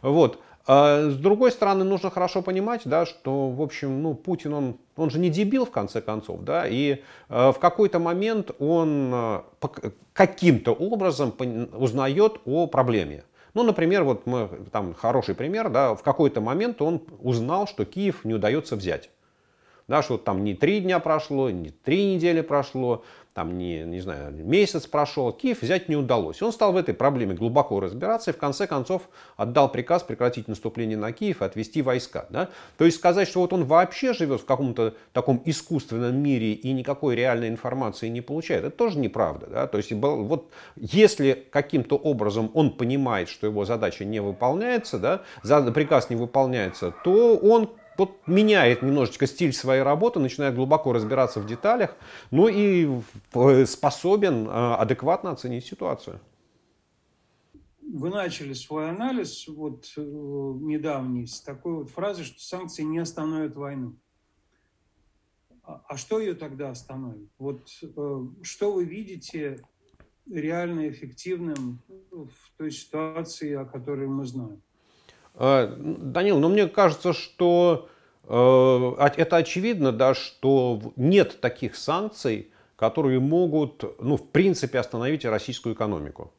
Вот. 0.00 0.40
А 0.66 1.10
с 1.10 1.16
другой 1.16 1.50
стороны, 1.50 1.84
нужно 1.84 2.10
хорошо 2.10 2.42
понимать, 2.42 2.82
да, 2.84 3.06
что, 3.06 3.48
в 3.48 3.62
общем, 3.62 4.02
ну, 4.02 4.14
Путин, 4.14 4.52
он, 4.52 4.76
он 4.96 5.10
же 5.10 5.18
не 5.18 5.30
дебил, 5.30 5.64
в 5.64 5.70
конце 5.70 6.02
концов, 6.02 6.42
да, 6.42 6.66
и 6.68 7.02
э, 7.28 7.52
в 7.52 7.58
какой-то 7.58 7.98
момент 7.98 8.50
он 8.58 9.10
э, 9.14 9.40
каким-то 10.12 10.72
образом 10.72 11.34
узнает 11.72 12.40
о 12.44 12.66
проблеме. 12.66 13.24
Ну, 13.54 13.62
например, 13.62 14.04
вот 14.04 14.26
мы, 14.26 14.48
там 14.72 14.94
хороший 14.94 15.34
пример, 15.34 15.70
да, 15.70 15.94
в 15.94 16.02
какой-то 16.02 16.40
момент 16.40 16.82
он 16.82 17.02
узнал, 17.20 17.66
что 17.66 17.84
Киев 17.84 18.24
не 18.24 18.34
удается 18.34 18.76
взять. 18.76 19.10
Да, 19.86 20.02
что 20.02 20.18
там 20.18 20.44
не 20.44 20.54
три 20.54 20.80
дня 20.80 20.98
прошло, 20.98 21.48
не 21.48 21.70
три 21.70 22.14
недели 22.14 22.42
прошло, 22.42 23.04
там 23.38 23.56
не, 23.56 23.84
не 23.84 24.00
знаю, 24.00 24.32
месяц 24.32 24.88
прошел, 24.88 25.30
Киев 25.30 25.62
взять 25.62 25.88
не 25.88 25.94
удалось. 25.94 26.42
Он 26.42 26.50
стал 26.50 26.72
в 26.72 26.76
этой 26.76 26.92
проблеме 26.92 27.36
глубоко 27.36 27.78
разбираться 27.78 28.32
и 28.32 28.34
в 28.34 28.36
конце 28.36 28.66
концов 28.66 29.02
отдал 29.36 29.70
приказ 29.70 30.02
прекратить 30.02 30.48
наступление 30.48 30.98
на 30.98 31.12
Киев 31.12 31.40
и 31.40 31.44
отвести 31.44 31.80
войска. 31.80 32.26
Да? 32.30 32.48
То 32.78 32.84
есть 32.84 32.96
сказать, 32.96 33.28
что 33.28 33.38
вот 33.38 33.52
он 33.52 33.64
вообще 33.64 34.12
живет 34.12 34.40
в 34.40 34.44
каком-то 34.44 34.94
таком 35.12 35.40
искусственном 35.44 36.16
мире 36.16 36.52
и 36.52 36.72
никакой 36.72 37.14
реальной 37.14 37.48
информации 37.48 38.08
не 38.08 38.22
получает, 38.22 38.64
это 38.64 38.76
тоже 38.76 38.98
неправда. 38.98 39.46
Да? 39.46 39.66
То 39.68 39.78
есть 39.78 39.92
вот 39.92 40.50
если 40.74 41.46
каким-то 41.52 41.94
образом 41.94 42.50
он 42.54 42.72
понимает, 42.72 43.28
что 43.28 43.46
его 43.46 43.64
задача 43.64 44.04
не 44.04 44.18
выполняется, 44.18 44.98
да, 44.98 45.22
приказ 45.70 46.10
не 46.10 46.16
выполняется, 46.16 46.92
то 47.04 47.36
он 47.36 47.70
вот 47.98 48.26
меняет 48.26 48.82
немножечко 48.82 49.26
стиль 49.26 49.52
своей 49.52 49.82
работы, 49.82 50.20
начинает 50.20 50.54
глубоко 50.54 50.92
разбираться 50.92 51.40
в 51.40 51.46
деталях, 51.46 51.96
ну 52.30 52.48
и 52.48 52.88
способен 53.66 54.46
а, 54.48 54.76
адекватно 54.76 55.32
оценить 55.32 55.66
ситуацию. 55.66 56.20
Вы 57.82 58.10
начали 58.10 58.52
свой 58.52 58.90
анализ 58.90 59.48
вот 59.48 59.92
э, 59.96 60.00
недавний 60.00 61.26
с 61.26 61.40
такой 61.40 61.72
вот 61.72 61.90
фразы, 61.90 62.22
что 62.22 62.38
санкции 62.38 62.82
не 62.82 62.98
остановят 62.98 63.56
войну. 63.56 63.96
А, 65.62 65.82
а 65.88 65.96
что 65.96 66.20
ее 66.20 66.34
тогда 66.34 66.70
остановит? 66.70 67.30
Вот 67.38 67.66
э, 67.82 68.26
что 68.42 68.72
вы 68.72 68.84
видите 68.84 69.64
реально 70.30 70.90
эффективным 70.90 71.80
в 72.10 72.58
той 72.58 72.70
ситуации, 72.70 73.54
о 73.54 73.64
которой 73.64 74.06
мы 74.06 74.26
знаем? 74.26 74.62
А, 75.40 75.72
Данил, 75.78 76.40
ну 76.40 76.48
мне 76.48 76.66
кажется, 76.66 77.12
что 77.12 77.88
э, 78.24 79.10
это 79.16 79.36
очевидно, 79.36 79.92
да, 79.92 80.14
что 80.14 80.80
нет 80.96 81.40
таких 81.40 81.76
санкций, 81.76 82.50
которые 82.74 83.20
могут, 83.20 83.84
ну, 84.00 84.16
в 84.16 84.28
принципе, 84.30 84.80
остановить 84.80 85.24
российскую 85.24 85.76
экономику. 85.76 86.32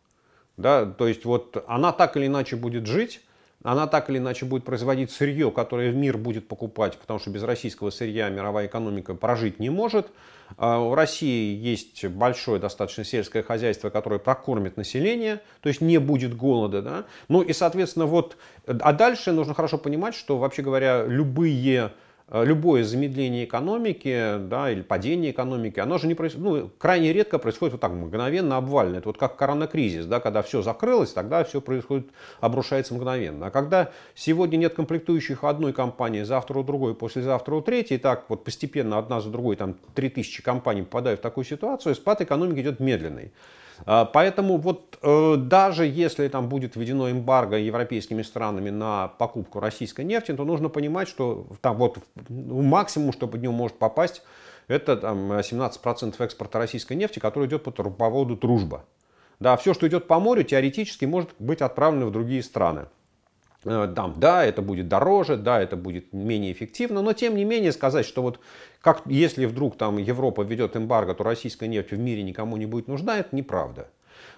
Да, 0.58 0.86
то 0.86 1.08
есть 1.08 1.24
вот 1.24 1.64
она 1.68 1.94
так 1.94 2.18
или 2.18 2.28
иначе 2.28 2.58
будет 2.58 2.86
жить, 2.86 3.22
она 3.64 3.88
так 3.88 4.10
или 4.10 4.18
иначе 4.18 4.46
будет 4.46 4.64
производить 4.64 5.12
сырье, 5.12 5.52
которое 5.52 5.92
мир 5.92 6.18
будет 6.18 6.48
покупать, 6.48 6.98
потому 6.98 7.20
что 7.20 7.30
без 7.30 7.44
российского 7.44 7.90
сырья 7.90 8.30
мировая 8.30 8.68
экономика 8.68 9.16
прожить 9.16 9.60
не 9.60 9.70
может. 9.70 10.08
А 10.58 10.80
в 10.80 10.94
России 10.94 11.56
есть 11.56 12.06
большое 12.06 12.60
достаточно 12.60 13.04
сельское 13.04 13.44
хозяйство, 13.44 13.90
которое 13.90 14.20
прокормит 14.20 14.78
население, 14.78 15.42
то 15.62 15.70
есть 15.70 15.82
не 15.82 15.98
будет 16.00 16.36
голода. 16.36 16.82
Да? 16.82 17.06
Ну 17.28 17.42
и, 17.42 17.54
соответственно, 17.54 18.06
вот, 18.06 18.38
а 18.66 18.94
дальше 18.94 19.32
нужно 19.32 19.54
хорошо 19.54 19.78
понимать, 19.78 20.16
что, 20.16 20.38
вообще 20.38 20.62
говоря, 20.62 21.06
любые 21.06 21.92
Э, 21.92 21.92
любое 22.32 22.84
замедление 22.84 23.46
экономики 23.46 24.38
да, 24.40 24.72
или 24.72 24.82
падение 24.82 25.32
экономики, 25.32 25.80
оно 25.80 25.98
же 25.98 26.08
не 26.08 26.14
происходит, 26.14 26.46
ну, 26.46 26.72
крайне 26.78 27.12
редко 27.12 27.40
происходит 27.40 27.74
вот 27.74 27.82
так 27.82 27.92
мгновенно, 27.92 28.58
обвально. 28.58 28.98
Это 28.98 29.10
вот 29.10 29.18
как 29.18 29.36
коронакризис, 29.36 30.06
да, 30.06 30.20
когда 30.20 30.42
все 30.42 30.62
закрылось, 30.62 31.12
тогда 31.12 31.44
все 31.44 31.62
происходит, 31.62 32.08
обрушается 32.40 32.94
мгновенно. 32.94 33.48
А 33.48 33.52
когда 33.52 33.92
сегодня 34.16 34.58
нет 34.58 34.76
комплектующих 34.76 35.44
одной 35.44 35.74
компании, 35.74 36.24
завтра 36.24 36.60
у 36.60 36.64
другой, 36.64 36.94
послезавтра 36.94 37.56
у 37.56 37.62
третьей, 37.62 37.98
и 37.98 38.00
так 38.00 38.26
вот 38.30 38.44
постепенно 38.44 38.98
одна 38.98 39.22
за 39.22 39.30
другой, 39.30 39.56
там 39.56 39.76
3000 39.96 40.44
компаний 40.44 40.84
попадают 40.84 41.20
в 41.20 41.24
такую 41.24 41.46
ситуацию, 41.46 41.96
спад 41.96 42.22
экономики 42.22 42.60
идет 42.60 42.80
медленный. 42.80 43.32
А, 43.86 44.06
поэтому 44.06 44.58
вот 44.58 44.98
э, 45.02 45.36
даже 45.38 45.86
если 45.86 46.28
там 46.28 46.50
будет 46.50 46.76
введено 46.76 47.10
эмбарго 47.12 47.58
европейскими 47.58 48.22
странами 48.22 48.70
на 48.70 49.08
покупку 49.08 49.60
российской 49.60 50.06
нефти, 50.06 50.34
то 50.34 50.46
нужно 50.46 50.70
понимать, 50.70 51.08
что 51.08 51.48
там 51.62 51.78
вот 51.78 52.00
ну, 52.28 52.62
максимум, 52.62 53.14
что 53.14 53.28
под 53.28 53.42
него 53.42 53.54
может 53.54 53.78
попасть, 53.78 54.22
это 54.68 54.98
там 54.98 55.32
17% 55.32 56.16
экспорта 56.24 56.60
российской 56.60 56.94
нефти, 56.94 57.20
который 57.20 57.48
идет 57.48 57.64
по 57.64 57.72
трубопроводу 57.72 58.36
«Дружба». 58.36 58.86
Да, 59.40 59.56
все, 59.56 59.74
что 59.74 59.88
идет 59.88 60.08
по 60.08 60.20
морю, 60.20 60.44
теоретически 60.44 61.06
может 61.06 61.30
быть 61.40 61.62
отправлено 61.62 62.08
в 62.08 62.12
другие 62.12 62.44
страны. 62.44 62.88
Э, 63.66 63.92
там, 63.94 64.16
да, 64.18 64.46
это 64.46 64.62
будет 64.62 64.88
дороже, 64.88 65.38
да, 65.38 65.62
это 65.62 65.76
будет 65.76 66.14
менее 66.14 66.52
эффективно, 66.52 67.02
но 67.02 67.14
тем 67.14 67.36
не 67.36 67.44
менее 67.44 67.72
сказать, 67.72 68.06
что 68.06 68.22
вот 68.22 68.40
как, 68.82 69.02
если 69.06 69.46
вдруг 69.46 69.78
там 69.78 69.98
Европа 69.98 70.42
ведет 70.42 70.78
эмбарго, 70.78 71.14
то 71.14 71.24
российская 71.24 71.68
нефть 71.68 71.92
в 71.92 72.00
мире 72.00 72.24
никому 72.24 72.56
не 72.58 72.66
будет 72.66 72.88
нужна, 72.88 73.20
это 73.20 73.36
неправда. 73.36 73.90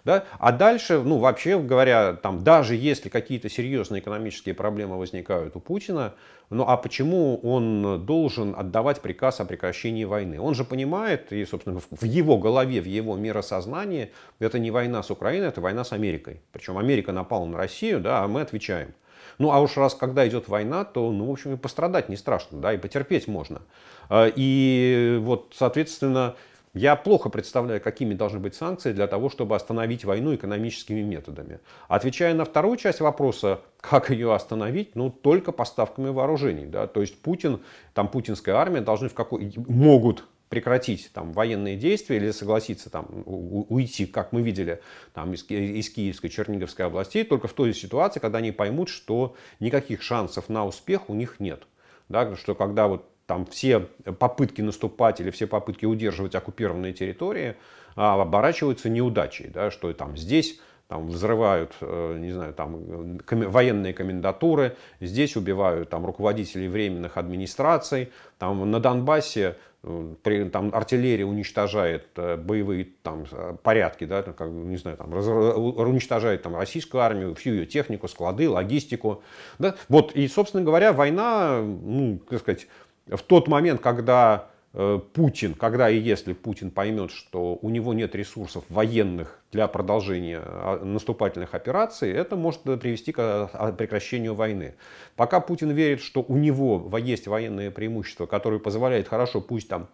Да? 0.04 0.26
А 0.40 0.52
дальше, 0.52 1.02
ну, 1.04 1.18
вообще 1.18 1.60
говоря, 1.60 2.14
там, 2.14 2.44
даже 2.44 2.76
если 2.76 3.10
какие-то 3.10 3.50
серьезные 3.50 4.02
экономические 4.02 4.56
проблемы 4.56 4.98
возникают 4.98 5.56
у 5.56 5.60
Путина, 5.60 6.16
ну, 6.50 6.66
а 6.68 6.76
почему 6.78 7.40
он 7.44 8.04
должен 8.06 8.56
отдавать 8.58 9.02
приказ 9.02 9.40
о 9.40 9.46
прекращении 9.46 10.06
войны? 10.06 10.40
Он 10.40 10.56
же 10.56 10.64
понимает, 10.64 11.32
и, 11.32 11.46
собственно, 11.46 11.80
в 11.80 12.04
его 12.04 12.38
голове, 12.38 12.82
в 12.82 12.86
его 12.86 13.16
миросознании, 13.16 14.12
это 14.40 14.58
не 14.58 14.72
война 14.72 15.04
с 15.04 15.12
Украиной, 15.12 15.50
это 15.50 15.62
война 15.62 15.84
с 15.84 15.94
Америкой. 15.94 16.42
Причем 16.52 16.80
Америка 16.80 17.12
напала 17.12 17.46
на 17.46 17.58
Россию, 17.58 18.00
да, 18.00 18.24
а 18.24 18.28
мы 18.28 18.42
отвечаем. 18.42 18.94
Ну, 19.42 19.52
а 19.52 19.60
уж 19.60 19.76
раз, 19.76 19.96
когда 19.96 20.28
идет 20.28 20.48
война, 20.48 20.86
то, 20.86 21.12
ну, 21.12 21.26
в 21.26 21.32
общем, 21.32 21.54
и 21.54 21.58
пострадать 21.58 22.10
не 22.10 22.16
страшно, 22.16 22.60
да, 22.60 22.74
и 22.74 22.78
потерпеть 22.78 23.28
можно. 23.28 23.64
А, 24.08 24.32
и 24.34 25.18
вот, 25.20 25.54
соответственно, 25.58 26.36
я 26.76 26.96
плохо 26.96 27.30
представляю, 27.30 27.82
какими 27.82 28.14
должны 28.14 28.38
быть 28.38 28.54
санкции 28.54 28.94
для 28.94 29.08
того, 29.08 29.32
чтобы 29.32 29.56
остановить 29.56 30.06
войну 30.06 30.36
экономическими 30.36 31.02
методами. 31.02 31.60
Отвечая 31.88 32.36
на 32.36 32.46
вторую 32.46 32.78
часть 32.78 33.02
вопроса, 33.02 33.62
как 33.82 34.12
ее 34.12 34.32
остановить, 34.32 34.96
ну, 34.96 35.10
только 35.10 35.52
поставками 35.52 36.10
вооружений. 36.10 36.68
Да? 36.68 36.86
То 36.86 37.02
есть 37.02 37.20
Путин, 37.20 37.62
там 37.96 38.10
путинская 38.10 38.54
армия 38.54 38.82
должны 38.82 39.10
в 39.10 39.16
какой... 39.16 39.52
могут 39.68 40.24
прекратить 40.52 41.12
там, 41.14 41.32
военные 41.32 41.78
действия 41.78 42.18
или 42.18 42.30
согласиться 42.32 42.90
там, 42.90 43.08
уйти, 43.26 44.06
как 44.06 44.34
мы 44.34 44.42
видели, 44.42 44.82
там, 45.14 45.34
из, 45.34 45.50
из 45.50 45.90
Киевской, 45.90 46.28
Черниговской 46.28 46.86
областей, 46.86 47.24
только 47.24 47.48
в 47.48 47.54
той 47.54 47.74
ситуации, 47.74 48.20
когда 48.20 48.40
они 48.40 48.52
поймут, 48.52 48.90
что 48.90 49.34
никаких 49.62 50.02
шансов 50.02 50.50
на 50.50 50.66
успех 50.66 51.10
у 51.10 51.14
них 51.14 51.40
нет. 51.40 51.64
Да, 52.10 52.36
что 52.36 52.54
когда 52.54 52.88
вот 52.88 53.08
там 53.26 53.46
все 53.46 53.80
попытки 53.80 54.60
наступать 54.60 55.22
или 55.22 55.30
все 55.30 55.48
попытки 55.48 55.86
удерживать 55.86 56.36
оккупированные 56.36 56.92
территории 56.92 57.56
а, 57.96 58.22
оборачиваются 58.22 58.90
неудачей, 58.90 59.48
да, 59.48 59.72
что 59.72 59.94
там 59.94 60.18
здесь 60.18 60.60
там 60.92 61.08
взрывают, 61.08 61.72
э, 61.80 62.18
не 62.20 62.34
знаю, 62.34 62.54
там 62.54 63.18
военные 63.30 63.94
комендатуры, 63.94 64.76
здесь 65.00 65.38
убивают 65.38 65.90
там 65.90 66.06
руководителей 66.06 66.68
временных 66.68 67.16
администраций, 67.16 68.12
там 68.38 68.70
на 68.70 68.82
Донбассе 68.82 69.42
э, 69.42 69.54
при, 69.82 70.48
там 70.50 70.70
артиллерия 70.74 71.26
уничтожает 71.26 72.08
э, 72.16 72.38
боевые 72.38 72.90
там 73.02 73.26
порядки, 73.64 74.06
да, 74.06 74.22
как, 74.22 74.48
не 74.50 74.78
знаю, 74.78 74.98
там 74.98 75.14
раз, 75.14 75.26
уничтожает 75.28 76.44
там 76.44 76.56
российскую 76.56 77.02
армию, 77.02 77.34
всю 77.34 77.52
ее 77.52 77.66
технику, 77.66 78.08
склады, 78.08 78.50
логистику, 78.50 79.24
да, 79.58 79.76
вот 79.90 80.16
и 80.16 80.28
собственно 80.28 80.64
говоря 80.64 80.94
война, 80.94 81.62
ну, 81.62 82.20
как 82.30 82.40
сказать, 82.40 82.68
в 83.08 83.22
тот 83.24 83.48
момент, 83.48 83.82
когда 83.82 84.51
Э, 84.51 84.51
Путин, 84.74 85.54
когда 85.54 85.90
и 85.90 85.98
если 85.98 86.32
Путин 86.32 86.72
поймет, 86.72 87.12
что 87.12 87.60
у 87.62 87.70
него 87.70 87.94
нет 87.94 88.16
ресурсов 88.16 88.64
военных 88.70 89.42
для 89.52 89.68
продолжения 89.68 90.40
а, 90.42 90.82
наступательных 90.82 91.54
операций, 91.54 92.10
это 92.10 92.38
может 92.38 92.62
привести 92.62 93.12
к 93.12 93.20
а, 93.20 93.74
прекращению 93.74 94.34
войны. 94.34 94.76
Пока 95.18 95.42
Путин 95.42 95.72
верит, 95.72 96.02
что 96.02 96.24
у 96.26 96.38
него 96.38 96.90
есть 96.98 97.28
военные 97.28 97.70
преимущества, 97.70 98.28
которые 98.28 98.62
позволяют 98.62 99.10
хорошо, 99.10 99.42
пусть 99.42 99.68
там 99.68 99.90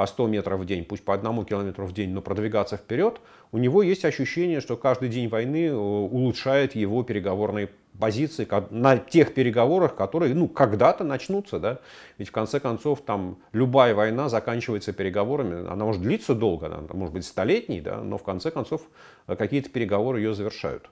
по 0.00 0.06
100 0.06 0.28
метров 0.28 0.60
в 0.60 0.64
день, 0.64 0.86
пусть 0.86 1.04
по 1.04 1.12
одному 1.12 1.44
километру 1.44 1.84
в 1.84 1.92
день, 1.92 2.08
но 2.08 2.22
продвигаться 2.22 2.78
вперед, 2.78 3.20
у 3.52 3.58
него 3.58 3.82
есть 3.82 4.06
ощущение, 4.06 4.62
что 4.62 4.78
каждый 4.78 5.10
день 5.10 5.28
войны 5.28 5.66
э, 5.66 5.74
улучшает 5.74 6.74
его 6.74 7.02
переговорные 7.02 7.68
позиции 7.98 8.48
на 8.70 8.96
тех 8.96 9.34
переговорах, 9.34 9.96
которые 9.96 10.34
ну, 10.34 10.48
когда-то 10.48 11.04
начнутся. 11.04 11.58
Да? 11.58 11.80
Ведь 12.16 12.28
в 12.28 12.32
конце 12.32 12.60
концов 12.60 13.02
там 13.02 13.36
любая 13.52 13.94
война 13.94 14.30
заканчивается 14.30 14.94
переговорами. 14.94 15.70
Она 15.70 15.84
может 15.84 16.00
длиться 16.00 16.34
долго, 16.34 16.68
она 16.68 16.80
может 16.94 17.12
быть 17.12 17.26
столетней, 17.26 17.82
да? 17.82 17.98
но 17.98 18.16
в 18.16 18.22
конце 18.22 18.50
концов 18.50 18.80
э, 19.26 19.36
какие-то 19.36 19.68
переговоры 19.68 20.20
ее 20.20 20.32
завершают. 20.32 20.88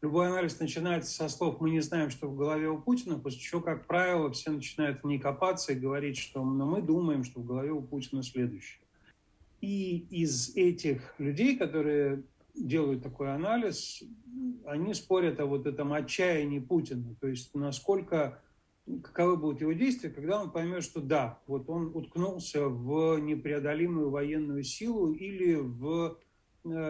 Любой 0.00 0.28
анализ 0.28 0.60
начинается 0.60 1.12
со 1.12 1.28
слов 1.28 1.60
«мы 1.60 1.70
не 1.70 1.80
знаем, 1.80 2.10
что 2.10 2.28
в 2.28 2.36
голове 2.36 2.68
у 2.68 2.80
Путина», 2.80 3.18
после 3.18 3.40
чего, 3.40 3.60
как 3.60 3.86
правило, 3.88 4.30
все 4.30 4.52
начинают 4.52 5.02
в 5.02 5.06
ней 5.06 5.18
копаться 5.18 5.72
и 5.72 5.78
говорить, 5.78 6.16
что 6.16 6.44
«но 6.44 6.66
мы 6.66 6.82
думаем, 6.82 7.24
что 7.24 7.40
в 7.40 7.46
голове 7.46 7.72
у 7.72 7.82
Путина 7.82 8.22
следующее». 8.22 8.80
И 9.60 10.06
из 10.10 10.54
этих 10.54 11.14
людей, 11.18 11.56
которые 11.58 12.22
делают 12.54 13.02
такой 13.02 13.34
анализ, 13.34 14.04
они 14.66 14.94
спорят 14.94 15.40
о 15.40 15.46
вот 15.46 15.66
этом 15.66 15.92
отчаянии 15.92 16.60
Путина, 16.60 17.16
то 17.20 17.26
есть 17.26 17.52
насколько, 17.54 18.40
каковы 19.02 19.36
будут 19.36 19.60
его 19.60 19.72
действия, 19.72 20.10
когда 20.10 20.40
он 20.40 20.52
поймет, 20.52 20.84
что 20.84 21.00
да, 21.00 21.40
вот 21.48 21.68
он 21.68 21.90
уткнулся 21.92 22.68
в 22.68 23.18
непреодолимую 23.18 24.10
военную 24.10 24.62
силу 24.62 25.12
или 25.12 25.56
в 25.56 26.18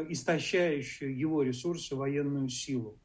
истощающую 0.09 1.17
его 1.17 1.43
ресурсы 1.43 1.95
военную 1.97 2.49
силу. 2.49 2.99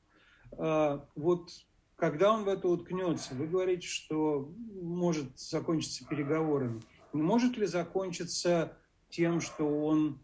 А, 0.57 1.07
вот 1.15 1.49
когда 1.95 2.33
он 2.33 2.43
в 2.43 2.49
это 2.49 2.67
уткнется, 2.67 3.33
вы 3.35 3.47
говорите, 3.47 3.87
что 3.87 4.51
может 4.81 5.39
закончиться 5.39 6.05
переговорами. 6.05 6.81
Не 7.13 7.21
может 7.21 7.57
ли 7.57 7.65
закончиться 7.65 8.77
тем, 9.09 9.39
что 9.39 9.65
он, 9.65 10.19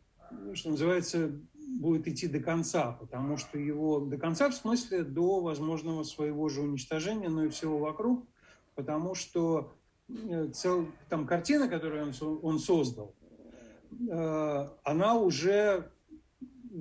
что 0.54 0.72
называется, 0.72 1.40
будет 1.80 2.08
идти 2.08 2.28
до 2.28 2.40
конца, 2.40 2.94
потому 2.94 3.38
что 3.38 3.58
его 3.60 4.00
до 4.00 4.18
конца 4.18 4.50
в 4.50 4.56
смысле 4.56 5.04
до 5.04 5.40
возможного 5.40 6.04
своего 6.04 6.50
же 6.50 6.62
уничтожения, 6.62 7.30
но 7.30 7.46
и 7.46 7.50
всего 7.50 7.78
вокруг, 7.78 8.26
потому 8.76 9.14
что 9.14 9.74
э, 10.10 10.48
цел, 10.48 10.88
там 11.10 11.28
картина, 11.28 11.70
которую 11.70 12.12
он, 12.22 12.40
он 12.42 12.60
создал, 12.60 13.16
э, 13.92 14.68
она 14.84 15.16
уже 15.16 15.92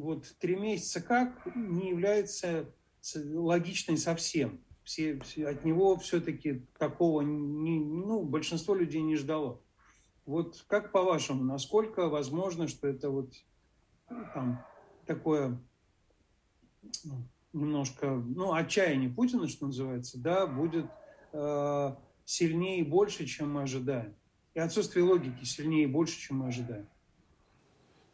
вот 0.01 0.27
три 0.39 0.57
месяца 0.57 1.01
как 1.01 1.55
не 1.55 1.91
является 1.91 2.73
логичной 3.15 3.97
совсем. 3.97 4.61
Все, 4.85 5.19
все, 5.21 5.49
от 5.49 5.65
него 5.65 5.97
все-таки 5.99 6.67
такого 6.79 7.21
не, 7.21 7.79
ну, 7.79 8.23
большинство 8.23 8.75
людей 8.75 9.03
не 9.03 9.17
ждало. 9.17 9.61
Вот 10.25 10.65
как 10.67 10.93
по-вашему, 10.93 11.45
насколько 11.45 12.09
возможно, 12.09 12.69
что 12.69 12.89
это 12.89 13.11
вот 13.11 13.33
там, 14.35 14.65
такое 15.07 15.61
ну, 17.05 17.29
немножко, 17.53 18.11
ну, 18.11 18.53
отчаяние 18.53 19.11
Путина, 19.11 19.49
что 19.49 19.67
называется, 19.67 20.19
да, 20.19 20.47
будет 20.47 20.87
э, 21.33 21.95
сильнее 22.25 22.81
и 22.81 22.89
больше, 22.89 23.27
чем 23.27 23.53
мы 23.53 23.63
ожидаем. 23.63 24.15
И 24.55 24.61
отсутствие 24.61 25.05
логики 25.05 25.45
сильнее 25.45 25.85
и 25.85 25.87
больше, 25.87 26.19
чем 26.19 26.39
мы 26.39 26.49
ожидаем. 26.49 26.89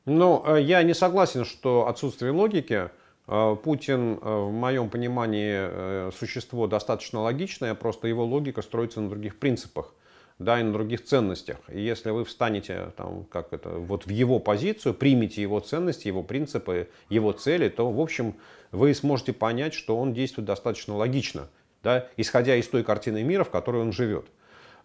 Ну, 0.06 0.42
э, 0.46 0.61
я 0.61 0.82
не 0.82 0.94
согласен, 0.94 1.44
что 1.44 1.88
отсутствие 1.88 2.32
логики. 2.32 2.90
Э, 3.26 3.56
Путин, 3.62 4.18
э, 4.20 4.20
в 4.20 4.52
моем 4.52 4.90
понимании, 4.90 6.11
существо 6.12 6.66
достаточно 6.66 7.20
логичное, 7.20 7.75
просто 7.75 8.06
его 8.06 8.25
логика 8.25 8.61
строится 8.62 9.00
на 9.00 9.08
других 9.08 9.38
принципах 9.38 9.94
да, 10.38 10.61
и 10.61 10.62
на 10.62 10.73
других 10.73 11.04
ценностях. 11.04 11.58
И 11.68 11.80
если 11.80 12.11
вы 12.11 12.25
встанете 12.25 12.92
там, 12.96 13.25
как 13.25 13.52
это, 13.52 13.70
вот 13.70 14.06
в 14.06 14.11
его 14.11 14.40
позицию, 14.40 14.94
примете 14.94 15.40
его 15.40 15.61
ценности, 15.61 16.08
его 16.08 16.23
принципы, 16.23 16.88
его 17.08 17.32
цели, 17.32 17.68
то, 17.68 17.90
в 17.90 18.00
общем, 18.00 18.34
вы 18.73 18.94
сможете 18.94 19.32
понять, 19.32 19.75
что 19.75 19.96
он 19.96 20.12
действует 20.12 20.46
достаточно 20.46 20.96
логично, 20.96 21.49
да, 21.82 22.08
исходя 22.16 22.56
из 22.56 22.68
той 22.68 22.82
картины 22.82 23.23
мира, 23.23 23.44
в 23.44 23.50
которой 23.50 23.82
он 23.82 23.92
живет. 23.92 24.26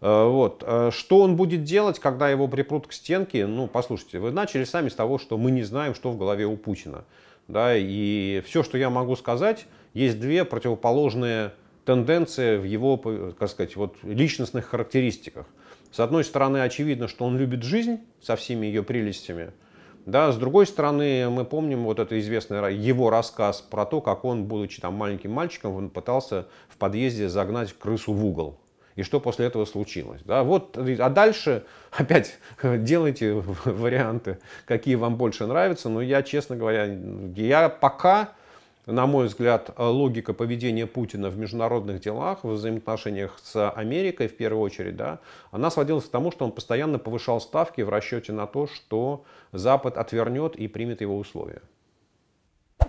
Э, 0.02 0.28
вот. 0.28 0.64
Э, 0.66 0.92
что 0.92 1.22
он 1.22 1.36
будет 1.36 1.64
делать, 1.64 2.00
когда 2.00 2.30
его 2.30 2.48
припрут 2.48 2.88
к 2.88 2.94
стенке? 2.94 3.46
Ну, 3.46 3.68
послушайте, 3.68 4.20
вы 4.20 4.32
начали 4.32 4.64
сами 4.64 4.90
с 4.90 4.96
того, 4.96 5.18
что 5.18 5.38
мы 5.38 5.52
не 5.52 5.64
знаем, 5.64 5.96
что 5.96 6.12
в 6.12 6.18
голове 6.18 6.46
у 6.46 6.58
Путина. 6.58 7.06
Да, 7.48 7.76
и 7.76 8.44
все, 8.46 8.64
что 8.64 8.78
я 8.78 8.90
могу 8.90 9.16
сказать, 9.16 9.66
есть 9.94 10.20
две 10.20 10.46
противоположные 10.46 11.54
тенденция 11.84 12.60
в 12.60 12.64
его, 12.64 12.98
как 12.98 13.50
сказать, 13.50 13.76
вот, 13.76 13.96
личностных 14.04 14.68
характеристиках. 14.68 15.48
С 15.92 16.00
одной 16.00 16.24
стороны, 16.24 16.60
очевидно, 16.60 17.08
что 17.08 17.26
он 17.26 17.38
любит 17.38 17.64
жизнь 17.64 18.00
со 18.22 18.36
всеми 18.36 18.68
ее 18.68 18.84
прелестями. 18.84 19.52
Да, 20.06 20.32
с 20.32 20.38
другой 20.38 20.68
стороны, 20.68 21.28
мы 21.30 21.46
помним 21.46 21.84
вот 21.84 21.98
это 21.98 22.20
известный 22.20 22.76
его 22.76 23.10
рассказ 23.10 23.62
про 23.62 23.86
то, 23.86 24.02
как 24.02 24.24
он, 24.26 24.46
будучи 24.46 24.80
там 24.80 24.94
маленьким 24.94 25.32
мальчиком, 25.32 25.74
он 25.74 25.90
пытался 25.90 26.46
в 26.68 26.78
подъезде 26.78 27.28
загнать 27.30 27.74
крысу 27.74 28.14
в 28.14 28.24
угол. 28.24 28.60
И 28.96 29.04
что 29.04 29.20
после 29.20 29.46
этого 29.46 29.66
случилось. 29.66 30.22
Да, 30.26 30.44
вот, 30.44 30.78
а 30.78 31.10
дальше 31.10 31.64
опять 31.92 32.38
делайте 32.64 33.34
варианты, 33.66 34.40
какие 34.66 34.96
вам 34.96 35.16
больше 35.16 35.46
нравятся. 35.48 35.90
Но 35.90 36.02
я, 36.02 36.22
честно 36.24 36.56
говоря, 36.56 36.86
я 37.36 37.70
пока 37.70 38.34
на 38.92 39.06
мой 39.06 39.28
взгляд, 39.28 39.72
логика 39.78 40.34
поведения 40.34 40.88
Путина 40.88 41.30
в 41.30 41.38
международных 41.38 42.02
делах, 42.02 42.44
в 42.44 42.50
взаимоотношениях 42.50 43.40
с 43.44 43.70
Америкой 43.70 44.28
в 44.28 44.36
первую 44.36 44.64
очередь, 44.64 44.96
да, 44.96 45.20
она 45.52 45.70
сводилась 45.70 46.06
к 46.06 46.10
тому, 46.10 46.32
что 46.32 46.46
он 46.46 46.52
постоянно 46.52 46.98
повышал 46.98 47.40
ставки 47.40 47.82
в 47.82 47.90
расчете 47.90 48.34
на 48.34 48.48
то, 48.48 48.68
что 48.68 49.24
Запад 49.52 49.98
отвернет 49.98 50.56
и 50.56 50.68
примет 50.68 51.02
его 51.02 51.18
условия. 51.18 51.62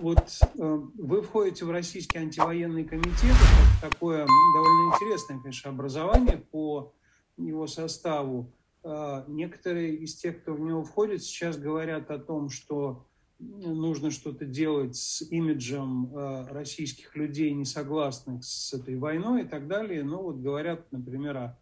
Вот 0.00 0.18
э, 0.18 0.80
вы 0.94 1.20
входите 1.20 1.66
в 1.66 1.70
Российский 1.70 2.16
антивоенный 2.16 2.84
комитет, 2.84 3.36
такое 3.82 4.26
довольно 4.54 4.94
интересное, 4.94 5.38
конечно, 5.38 5.70
образование 5.70 6.38
по 6.38 6.94
его 7.36 7.66
составу. 7.66 8.50
Э, 8.82 9.24
некоторые 9.28 9.96
из 9.96 10.14
тех, 10.14 10.40
кто 10.40 10.54
в 10.54 10.60
него 10.60 10.84
входит, 10.84 11.22
сейчас 11.22 11.58
говорят 11.58 12.10
о 12.10 12.18
том, 12.18 12.48
что 12.48 13.06
нужно 13.38 14.10
что-то 14.10 14.46
делать 14.46 14.96
с 14.96 15.20
имиджем 15.20 16.16
э, 16.16 16.46
российских 16.50 17.14
людей, 17.14 17.52
не 17.52 17.66
согласных 17.66 18.42
с 18.42 18.72
этой 18.72 18.96
войной 18.96 19.42
и 19.42 19.46
так 19.46 19.68
далее. 19.68 20.02
Ну 20.02 20.22
вот 20.22 20.36
говорят, 20.36 20.90
например, 20.92 21.36
о 21.36 21.58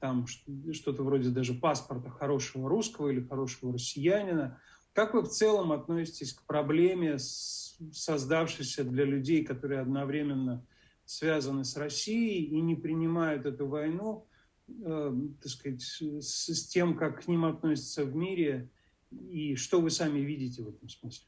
там 0.00 0.26
что-то 0.26 1.02
вроде 1.02 1.30
даже 1.30 1.54
паспорта 1.54 2.10
хорошего 2.10 2.68
русского 2.68 3.08
или 3.08 3.20
хорошего 3.20 3.72
россиянина. 3.72 4.58
Как 4.96 5.12
вы 5.12 5.20
в 5.20 5.28
целом 5.28 5.72
относитесь 5.72 6.32
к 6.32 6.42
проблеме, 6.44 7.18
создавшейся 7.18 8.82
для 8.82 9.04
людей, 9.04 9.44
которые 9.44 9.82
одновременно 9.82 10.66
связаны 11.04 11.64
с 11.64 11.76
Россией 11.76 12.44
и 12.44 12.62
не 12.62 12.74
принимают 12.74 13.44
эту 13.44 13.66
войну, 13.66 14.26
э, 14.68 15.14
так 15.42 15.52
сказать, 15.52 15.82
с, 15.82 16.00
с 16.22 16.66
тем, 16.68 16.96
как 16.96 17.22
к 17.22 17.28
ним 17.28 17.44
относятся 17.44 18.06
в 18.06 18.16
мире, 18.16 18.70
и 19.10 19.54
что 19.56 19.82
вы 19.82 19.90
сами 19.90 20.20
видите 20.20 20.62
в 20.62 20.70
этом 20.70 20.88
смысле? 20.88 21.26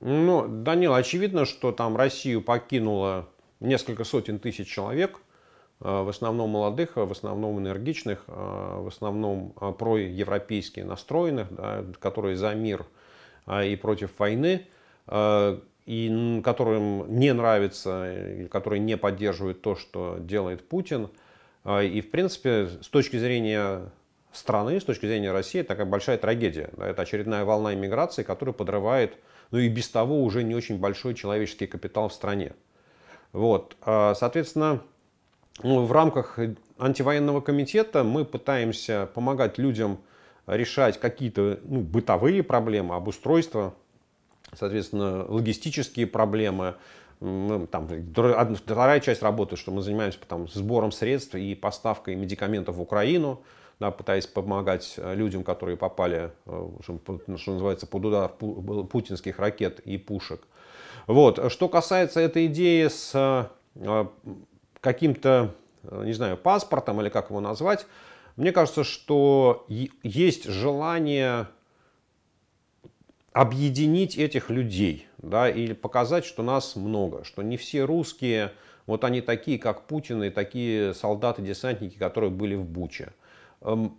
Ну, 0.00 0.46
Данил, 0.46 0.94
очевидно, 0.94 1.44
что 1.44 1.72
там 1.72 1.96
Россию 1.96 2.40
покинуло 2.40 3.28
несколько 3.58 4.04
сотен 4.04 4.38
тысяч 4.38 4.68
человек, 4.68 5.20
в 5.80 6.08
основном 6.08 6.50
молодых, 6.50 6.96
в 6.96 7.12
основном 7.12 7.58
энергичных, 7.58 8.24
э, 8.28 8.32
в 8.32 8.88
основном 8.88 9.52
э, 9.60 9.72
проевропейски 9.72 10.80
настроенных, 10.80 11.54
да, 11.54 11.84
которые 12.00 12.36
за 12.36 12.54
мир 12.54 12.86
и 13.64 13.76
против 13.76 14.18
войны, 14.18 14.66
и 15.86 16.40
которым 16.42 17.16
не 17.16 17.32
нравится, 17.32 18.48
которые 18.50 18.80
не 18.80 18.96
поддерживают 18.96 19.62
то, 19.62 19.76
что 19.76 20.16
делает 20.18 20.68
Путин. 20.68 21.10
И, 21.64 22.00
в 22.00 22.10
принципе, 22.10 22.66
с 22.66 22.88
точки 22.88 23.16
зрения 23.18 23.92
страны, 24.32 24.80
с 24.80 24.84
точки 24.84 25.06
зрения 25.06 25.30
России, 25.30 25.60
это 25.60 25.68
такая 25.68 25.86
большая 25.86 26.18
трагедия. 26.18 26.70
Это 26.76 27.02
очередная 27.02 27.44
волна 27.44 27.72
иммиграции, 27.72 28.24
которая 28.24 28.52
подрывает, 28.52 29.16
ну 29.52 29.58
и 29.58 29.68
без 29.68 29.88
того 29.90 30.24
уже 30.24 30.42
не 30.42 30.56
очень 30.56 30.80
большой 30.80 31.14
человеческий 31.14 31.68
капитал 31.68 32.08
в 32.08 32.14
стране. 32.14 32.52
Вот. 33.30 33.76
Соответственно, 33.84 34.82
в 35.62 35.92
рамках 35.92 36.38
антивоенного 36.78 37.40
комитета 37.40 38.04
мы 38.04 38.24
пытаемся 38.24 39.08
помогать 39.14 39.58
людям 39.58 39.98
решать 40.46 41.00
какие-то 41.00 41.58
ну, 41.64 41.80
бытовые 41.80 42.42
проблемы, 42.42 42.94
обустройства, 42.94 43.74
соответственно, 44.52 45.24
логистические 45.26 46.06
проблемы. 46.06 46.74
Там, 47.18 47.88
вторая 48.54 49.00
часть 49.00 49.22
работы, 49.22 49.56
что 49.56 49.72
мы 49.72 49.80
занимаемся 49.80 50.18
там, 50.28 50.48
сбором 50.48 50.92
средств 50.92 51.34
и 51.34 51.54
поставкой 51.54 52.14
медикаментов 52.14 52.76
в 52.76 52.80
Украину– 52.80 53.42
да, 53.78 53.90
пытаясь 53.90 54.26
помогать 54.26 54.94
э, 54.96 55.14
людям, 55.14 55.44
которые 55.44 55.76
попали, 55.76 56.30
э, 56.46 56.68
что 56.82 57.52
называется, 57.52 57.86
под 57.86 58.04
удар 58.06 58.28
путинских 58.28 59.38
ракет 59.38 59.80
и 59.80 59.98
пушек. 59.98 60.40
Вот. 61.06 61.52
Что 61.52 61.68
касается 61.68 62.20
этой 62.20 62.46
идеи 62.46 62.88
с 62.88 63.12
э, 63.14 64.06
каким-то, 64.86 65.52
не 65.82 66.12
знаю, 66.12 66.36
паспортом 66.36 67.00
или 67.00 67.08
как 67.08 67.30
его 67.30 67.40
назвать, 67.40 67.86
мне 68.36 68.52
кажется, 68.52 68.84
что 68.84 69.66
есть 70.04 70.44
желание 70.44 71.48
объединить 73.32 74.16
этих 74.16 74.48
людей, 74.48 75.08
да, 75.18 75.50
или 75.50 75.72
показать, 75.72 76.24
что 76.24 76.44
нас 76.44 76.76
много, 76.76 77.24
что 77.24 77.42
не 77.42 77.56
все 77.56 77.82
русские, 77.82 78.52
вот 78.86 79.02
они 79.02 79.22
такие, 79.22 79.58
как 79.58 79.88
Путин, 79.88 80.22
и 80.22 80.30
такие 80.30 80.94
солдаты-десантники, 80.94 81.98
которые 81.98 82.30
были 82.30 82.54
в 82.54 82.64
Буче. 82.64 83.12
Эм, 83.62 83.98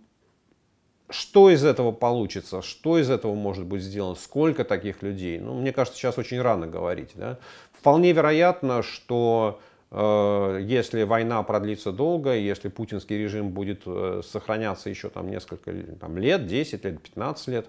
что 1.10 1.50
из 1.50 1.64
этого 1.66 1.92
получится? 1.92 2.62
Что 2.62 2.98
из 2.98 3.10
этого 3.10 3.34
может 3.34 3.66
быть 3.66 3.82
сделано? 3.82 4.14
Сколько 4.14 4.64
таких 4.64 5.02
людей? 5.02 5.38
Ну, 5.38 5.60
мне 5.60 5.74
кажется, 5.74 5.98
сейчас 5.98 6.16
очень 6.16 6.40
рано 6.40 6.66
говорить. 6.66 7.10
Да? 7.14 7.38
Вполне 7.72 8.12
вероятно, 8.12 8.82
что 8.82 9.60
э, 9.60 9.67
если 9.90 11.04
война 11.04 11.42
продлится 11.42 11.92
долго, 11.92 12.34
если 12.34 12.68
путинский 12.68 13.16
режим 13.16 13.50
будет 13.50 13.82
э, 13.86 14.20
сохраняться 14.22 14.90
еще 14.90 15.08
там 15.08 15.30
несколько 15.30 15.72
там, 15.98 16.18
лет, 16.18 16.46
10 16.46 16.84
лет, 16.84 17.02
15 17.02 17.48
лет, 17.48 17.66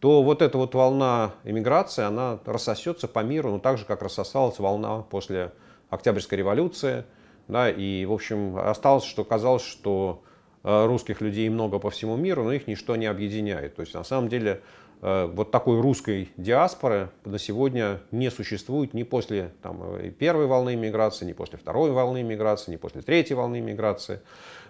то 0.00 0.22
вот 0.24 0.42
эта 0.42 0.58
вот 0.58 0.74
волна 0.74 1.32
иммиграции, 1.44 2.02
она 2.02 2.40
рассосется 2.44 3.06
по 3.06 3.20
миру, 3.20 3.50
ну 3.50 3.60
так 3.60 3.78
же, 3.78 3.84
как 3.84 4.02
рассосалась 4.02 4.58
волна 4.58 5.02
после 5.02 5.52
Октябрьской 5.90 6.38
революции. 6.38 7.04
Да, 7.46 7.70
и, 7.70 8.04
в 8.04 8.12
общем, 8.12 8.56
осталось, 8.58 9.04
что 9.04 9.24
казалось, 9.24 9.62
что 9.62 10.22
Э, 10.62 10.86
русских 10.86 11.22
людей 11.22 11.48
много 11.48 11.78
по 11.78 11.88
всему 11.88 12.16
миру, 12.16 12.44
но 12.44 12.52
их 12.52 12.66
ничто 12.66 12.96
не 12.96 13.06
объединяет. 13.06 13.76
То 13.76 13.80
есть 13.80 13.94
на 13.94 14.04
самом 14.04 14.28
деле 14.28 14.60
э, 14.60 14.89
вот 15.00 15.50
такой 15.50 15.80
русской 15.80 16.30
диаспоры 16.36 17.10
на 17.24 17.38
сегодня 17.38 18.00
не 18.10 18.30
существует 18.30 18.92
ни 18.92 19.02
после 19.02 19.52
там, 19.62 19.80
э, 19.82 20.10
первой 20.10 20.46
волны 20.46 20.76
миграции, 20.76 21.24
ни 21.24 21.32
после 21.32 21.58
второй 21.58 21.90
волны 21.90 22.22
миграции, 22.22 22.72
ни 22.72 22.76
после 22.76 23.00
третьей 23.00 23.34
волны 23.34 23.60
миграции. 23.60 24.20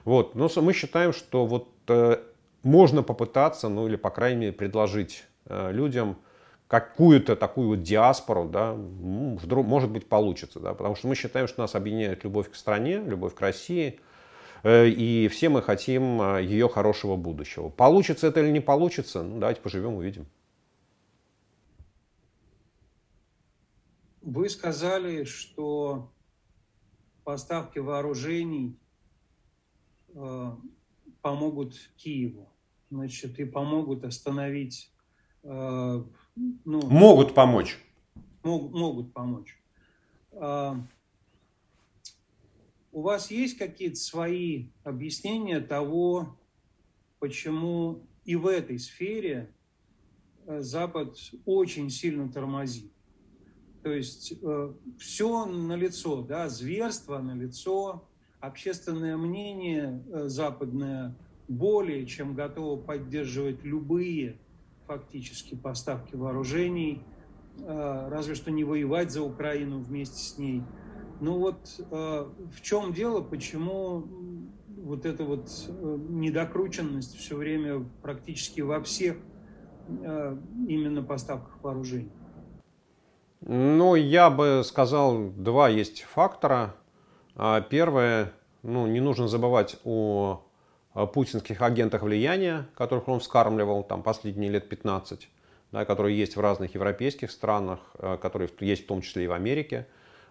Вот. 0.04 0.34
Но 0.34 0.48
мы 0.56 0.72
считаем, 0.72 1.12
что 1.12 1.46
вот 1.46 1.68
можно 2.62 3.02
попытаться, 3.02 3.68
ну 3.68 3.88
или, 3.88 3.96
по 3.96 4.10
крайней 4.10 4.40
мере, 4.40 4.52
предложить 4.52 5.24
э, 5.46 5.72
людям 5.72 6.16
какую-то 6.68 7.34
такую 7.34 7.70
вот 7.70 7.82
диаспору, 7.82 8.44
да, 8.44 8.74
вдруг, 8.74 9.66
может 9.66 9.90
быть, 9.90 10.08
получится, 10.08 10.60
да, 10.60 10.74
потому 10.74 10.94
что 10.94 11.08
мы 11.08 11.16
считаем, 11.16 11.48
что 11.48 11.62
нас 11.62 11.74
объединяет 11.74 12.22
любовь 12.22 12.48
к 12.50 12.54
стране, 12.54 12.98
любовь 12.98 13.34
к 13.34 13.40
России, 13.40 13.98
э, 13.98 14.09
и 14.64 15.28
все 15.28 15.48
мы 15.48 15.62
хотим 15.62 16.20
э, 16.20 16.42
ее 16.42 16.68
хорошего 16.68 17.16
будущего. 17.16 17.68
Получится 17.68 18.26
это 18.26 18.40
или 18.40 18.50
не 18.50 18.60
получится, 18.60 19.22
ну, 19.22 19.38
давайте 19.38 19.60
поживем, 19.60 19.94
увидим. 19.94 20.26
Вы 24.20 24.48
сказали, 24.48 25.24
что 25.24 26.12
поставки 27.24 27.78
вооружений 27.78 28.78
э, 30.14 30.50
помогут 31.22 31.74
Киеву, 31.96 32.48
значит, 32.90 33.38
и 33.38 33.44
помогут 33.44 34.04
остановить... 34.04 34.92
Э, 35.42 36.02
ну, 36.64 36.86
могут 36.86 37.34
помочь. 37.34 37.78
Мог, 38.42 38.70
могут 38.72 39.12
помочь. 39.12 39.58
Э, 40.32 40.74
у 42.92 43.02
вас 43.02 43.30
есть 43.30 43.58
какие-то 43.58 43.96
свои 43.96 44.68
объяснения 44.84 45.60
того, 45.60 46.38
почему 47.18 48.06
и 48.24 48.36
в 48.36 48.46
этой 48.46 48.78
сфере 48.78 49.54
э, 50.46 50.60
Запад 50.60 51.16
очень 51.44 51.90
сильно 51.90 52.30
тормозит? 52.30 52.92
То 53.82 53.92
есть 53.92 54.34
э, 54.42 54.72
все 54.98 55.46
на 55.46 55.74
лицо, 55.74 56.22
да, 56.22 56.48
зверство 56.48 57.18
на 57.18 57.34
лицо, 57.34 58.08
общественное 58.40 59.16
мнение 59.16 60.04
э, 60.12 60.28
западное 60.28 61.16
более 61.48 62.06
чем 62.06 62.34
готово 62.34 62.80
поддерживать 62.80 63.64
любые 63.64 64.38
фактически 64.86 65.54
поставки 65.54 66.14
вооружений, 66.14 67.02
э, 67.58 68.08
разве 68.08 68.34
что 68.34 68.50
не 68.50 68.64
воевать 68.64 69.10
за 69.10 69.22
Украину 69.22 69.80
вместе 69.80 70.18
с 70.18 70.38
ней. 70.38 70.62
Ну 71.20 71.38
вот 71.38 71.58
э, 71.90 72.26
в 72.56 72.62
чем 72.62 72.94
дело, 72.94 73.20
почему 73.20 74.04
вот 74.68 75.04
эта 75.04 75.22
вот 75.22 75.50
э, 75.68 75.98
недокрученность 76.08 77.14
все 77.18 77.36
время 77.36 77.84
практически 78.00 78.62
во 78.62 78.82
всех 78.82 79.16
э, 80.02 80.36
именно 80.66 81.02
поставках 81.02 81.62
вооружений? 81.62 82.10
Ну, 83.42 83.94
я 83.96 84.30
бы 84.30 84.62
сказал, 84.64 85.30
два 85.30 85.68
есть 85.68 86.02
фактора. 86.02 86.74
А, 87.36 87.60
первое, 87.60 88.32
ну, 88.62 88.86
не 88.86 89.00
нужно 89.00 89.28
забывать 89.28 89.78
о 89.84 90.46
путинских 91.12 91.62
агентах 91.62 92.02
влияния, 92.02 92.66
которых 92.74 93.08
он 93.08 93.20
вскармливал 93.20 93.82
там 93.82 94.02
последние 94.02 94.50
лет 94.50 94.68
15, 94.68 95.28
да, 95.72 95.84
которые 95.84 96.18
есть 96.18 96.36
в 96.36 96.40
разных 96.40 96.74
европейских 96.74 97.30
странах, 97.30 97.78
которые 98.20 98.50
есть 98.60 98.84
в 98.84 98.86
том 98.88 99.00
числе 99.00 99.24
и 99.24 99.26
в 99.28 99.32
Америке, 99.32 99.86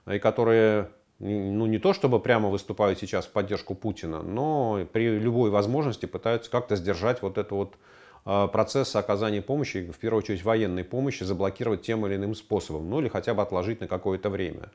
и 0.08 0.20
которые 0.20 0.90
ну, 1.20 1.66
не 1.66 1.80
то 1.80 1.94
чтобы 1.94 2.20
прямо 2.20 2.50
выступают 2.50 3.00
сейчас 3.00 3.26
в 3.26 3.32
поддержку 3.32 3.76
Путина, 3.76 4.22
но 4.22 4.86
при 4.92 5.20
любой 5.20 5.50
возможности 5.50 6.06
пытаются 6.06 6.50
как-то 6.50 6.76
сдержать 6.76 7.22
вот 7.22 7.38
это 7.38 7.56
вот 7.56 7.76
а, 8.26 8.48
процесс 8.48 8.96
оказания 8.96 9.42
помощи, 9.42 9.92
в 9.92 9.98
первую 9.98 10.20
очередь 10.20 10.44
военной 10.44 10.86
помощи, 10.86 11.24
заблокировать 11.24 11.82
тем 11.82 12.06
или 12.06 12.16
иным 12.16 12.36
способом, 12.36 12.90
ну 12.90 13.02
или 13.02 13.10
хотя 13.10 13.34
бы 13.34 13.42
отложить 13.42 13.82
на 13.82 13.88
какое-то 13.88 14.30
время. 14.30 14.72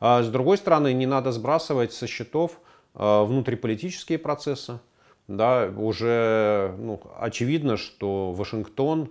А 0.00 0.22
с 0.22 0.28
другой 0.28 0.58
стороны, 0.58 0.92
не 0.92 1.06
надо 1.06 1.32
сбрасывать 1.32 1.92
со 1.94 2.06
счетов 2.06 2.60
а, 2.94 3.24
внутриполитические 3.24 4.18
процессы. 4.18 4.80
Да, 5.28 5.72
уже 5.76 6.74
ну, 6.78 7.00
очевидно, 7.18 7.76
что 7.76 8.32
Вашингтон 8.32 9.10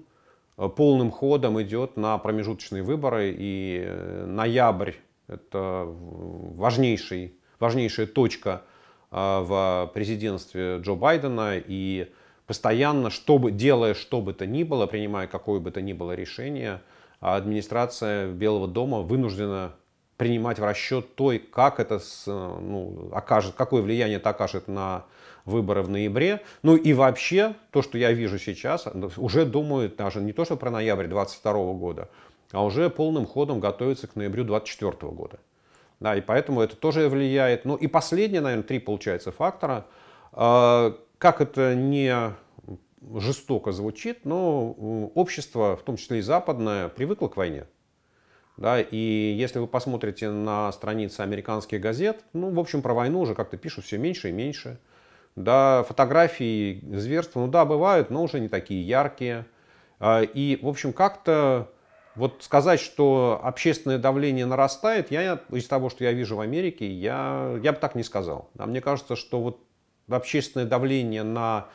полным 0.76 1.12
ходом 1.12 1.62
идет 1.62 1.96
на 1.96 2.18
промежуточные 2.18 2.84
выборы, 2.84 3.34
и 3.36 3.82
э, 3.86 4.26
ноябрь– 4.26 4.96
это 5.30 5.86
важнейший, 5.88 7.36
важнейшая 7.60 8.08
точка 8.08 8.64
в 9.12 9.92
президентстве 9.94 10.78
Джо 10.80 10.94
Байдена, 10.94 11.54
и 11.56 12.12
постоянно, 12.46 13.10
чтобы, 13.10 13.52
делая 13.52 13.94
что 13.94 14.22
бы 14.22 14.34
то 14.34 14.46
ни 14.46 14.64
было, 14.64 14.88
принимая 14.88 15.28
какое 15.28 15.60
бы 15.60 15.72
то 15.72 15.82
ни 15.82 15.94
было 15.94 16.14
решение, 16.14 16.82
администрация 17.20 18.32
Белого 18.32 18.68
дома 18.68 19.02
вынуждена 19.02 19.74
принимать 20.18 20.60
в 20.60 20.64
расчет 20.64 21.16
той, 21.16 21.40
как 21.40 21.80
это 21.80 22.02
ну, 22.28 23.10
окажет, 23.14 23.56
какое 23.56 23.82
влияние 23.82 24.18
это 24.18 24.32
окажет 24.32 24.68
на 24.68 25.06
выборы 25.46 25.82
в 25.82 25.90
ноябре. 25.90 26.42
Ну 26.62 26.76
и 26.76 26.92
вообще, 26.94 27.56
то, 27.72 27.82
что 27.82 27.98
я 27.98 28.12
вижу 28.12 28.38
сейчас, 28.38 28.88
уже 29.16 29.46
думают 29.46 29.96
даже 29.96 30.20
не 30.20 30.34
то, 30.34 30.44
что 30.44 30.58
про 30.58 30.72
ноябрь 30.72 31.08
2022 31.08 31.74
года, 31.74 32.10
а 32.52 32.64
уже 32.64 32.90
полным 32.90 33.26
ходом 33.26 33.60
готовится 33.60 34.08
к 34.08 34.16
ноябрю 34.16 34.44
2024 34.44 35.12
года. 35.14 35.40
Да, 36.00 36.16
и 36.16 36.22
поэтому 36.22 36.62
это 36.62 36.76
тоже 36.76 37.10
влияет. 37.10 37.66
Ну 37.66 37.76
и 37.76 37.88
последнее, 37.88 38.42
наверное, 38.42 38.64
три, 38.64 38.80
получается, 38.80 39.32
фактора– 39.32 39.86
а, 40.32 40.96
как 41.18 41.42
это 41.42 41.76
не 41.76 42.34
жестоко 43.16 43.72
звучит, 43.72 44.26
но 44.26 44.72
общество, 45.16 45.76
в 45.76 45.84
том 45.84 45.98
числе 45.98 46.20
и 46.20 46.22
западное, 46.22 46.90
привыкло 46.90 47.28
к 47.28 47.38
войне. 47.38 47.66
Да, 48.58 48.82
и 48.82 48.98
если 48.98 49.60
вы 49.60 49.68
посмотрите 49.68 50.30
на 50.30 50.72
страницы 50.74 51.22
американских 51.22 51.80
газет, 51.80 52.26
ну, 52.34 52.50
в 52.52 52.60
общем, 52.60 52.82
про 52.82 52.94
войну 52.94 53.22
уже 53.22 53.34
как-то 53.34 53.56
пишут 53.56 53.86
все 53.86 53.98
меньше 53.98 54.30
и 54.30 54.34
меньше. 54.34 54.80
Да, 55.38 55.84
фотографии 55.88 56.84
зверства, 56.94 57.40
ну 57.40 57.48
да, 57.48 57.64
бывают, 57.64 58.10
но 58.10 58.24
уже 58.24 58.42
не 58.42 58.50
такие 58.50 58.86
яркие. 58.86 59.46
А, 60.00 60.22
и, 60.22 60.60
в 60.62 60.68
общем, 60.68 60.92
как-то 60.92 61.72
вот 62.20 62.44
сказать, 62.44 62.80
что 62.80 63.40
общественное 63.42 63.98
давление 63.98 64.46
нарастает, 64.46 65.10
я 65.10 65.40
из 65.52 65.68
того, 65.68 65.90
что 65.90 66.04
я 66.04 66.12
вижу 66.12 66.36
в 66.36 66.42
Америке, 66.42 66.86
я, 66.86 67.58
я 67.64 67.72
бы 67.72 67.80
так 67.80 67.96
не 67.96 68.04
сказал. 68.04 68.50
А 68.58 68.68
мне 68.68 68.82
кажется, 68.82 69.16
что 69.16 69.42
вот 69.42 69.60
общественное 70.10 70.66
давление 70.66 71.24
на 71.24 71.68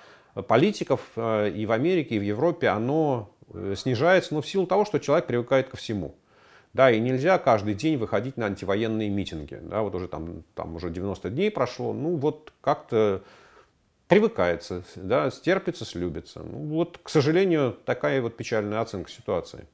политиков 0.47 1.01
э, 1.17 1.51
и 1.51 1.65
в 1.65 1.73
Америке, 1.73 2.17
и 2.17 2.19
в 2.19 2.23
Европе, 2.23 2.69
оно 2.69 3.31
э, 3.53 3.75
снижается 3.77 4.35
ну, 4.35 4.43
в 4.43 4.47
силу 4.47 4.67
того, 4.67 4.85
что 4.85 4.99
человек 4.99 5.27
привыкает 5.27 5.69
ко 5.69 5.77
всему. 5.77 6.15
Да, 6.75 6.91
и 6.91 7.01
нельзя 7.01 7.39
каждый 7.39 7.75
день 7.75 7.97
выходить 7.97 8.37
на 8.37 8.47
антивоенные 8.47 9.09
митинги. 9.09 9.59
Да, 9.63 9.83
вот 9.83 9.95
уже 9.95 10.09
там, 10.09 10.43
там 10.55 10.77
уже 10.77 10.91
90 10.91 11.31
дней 11.31 11.51
прошло, 11.51 11.93
ну 11.93 12.17
вот 12.17 12.53
как-то 12.61 13.23
привыкается, 14.09 14.85
да, 14.97 15.31
стерпится, 15.31 15.85
слюбится. 15.85 16.43
Ну 16.43 16.59
вот, 16.75 16.99
к 17.03 17.09
сожалению, 17.09 17.79
такая 17.87 18.21
вот 18.21 18.37
печальная 18.37 18.81
оценка 18.81 19.11
ситуации. 19.11 19.67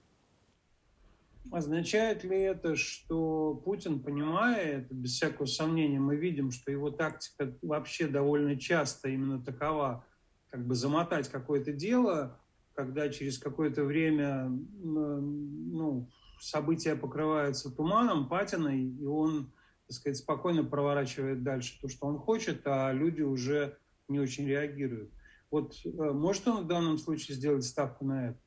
Означает 1.53 2.23
ли 2.23 2.39
это, 2.39 2.77
что 2.77 3.55
Путин 3.65 4.01
понимает, 4.01 4.93
без 4.93 5.13
всякого 5.13 5.47
сомнения, 5.47 5.99
мы 5.99 6.15
видим, 6.15 6.53
что 6.53 6.71
его 6.71 6.91
тактика 6.91 7.57
вообще 7.63 8.07
довольно 8.07 8.57
часто 8.57 9.09
именно 9.09 9.43
такова, 9.43 10.07
как 10.49 10.65
бы 10.65 10.77
замотать 10.77 11.29
какое-то 11.29 11.73
дело, 11.73 12.41
когда 12.75 13.09
через 13.09 13.39
какое-то 13.39 13.85
время 13.85 14.49
ну, 14.49 16.09
события 16.41 16.95
покрываются 16.95 17.75
туманом, 17.75 18.29
патиной, 18.29 18.85
и 18.85 19.05
он, 19.05 19.53
так 19.89 19.97
сказать, 19.97 20.19
спокойно 20.19 20.63
проворачивает 20.63 21.43
дальше 21.43 21.81
то, 21.81 21.89
что 21.89 22.07
он 22.07 22.19
хочет, 22.19 22.63
а 22.65 22.93
люди 22.93 23.23
уже 23.23 23.77
не 24.09 24.21
очень 24.21 24.47
реагируют. 24.47 25.13
Вот 25.51 25.75
э, 25.85 25.89
может 25.89 26.47
он 26.47 26.65
в 26.65 26.67
данном 26.69 26.97
случае 26.99 27.37
сделать 27.37 27.65
ставку 27.65 28.05
на 28.05 28.31
это? 28.31 28.39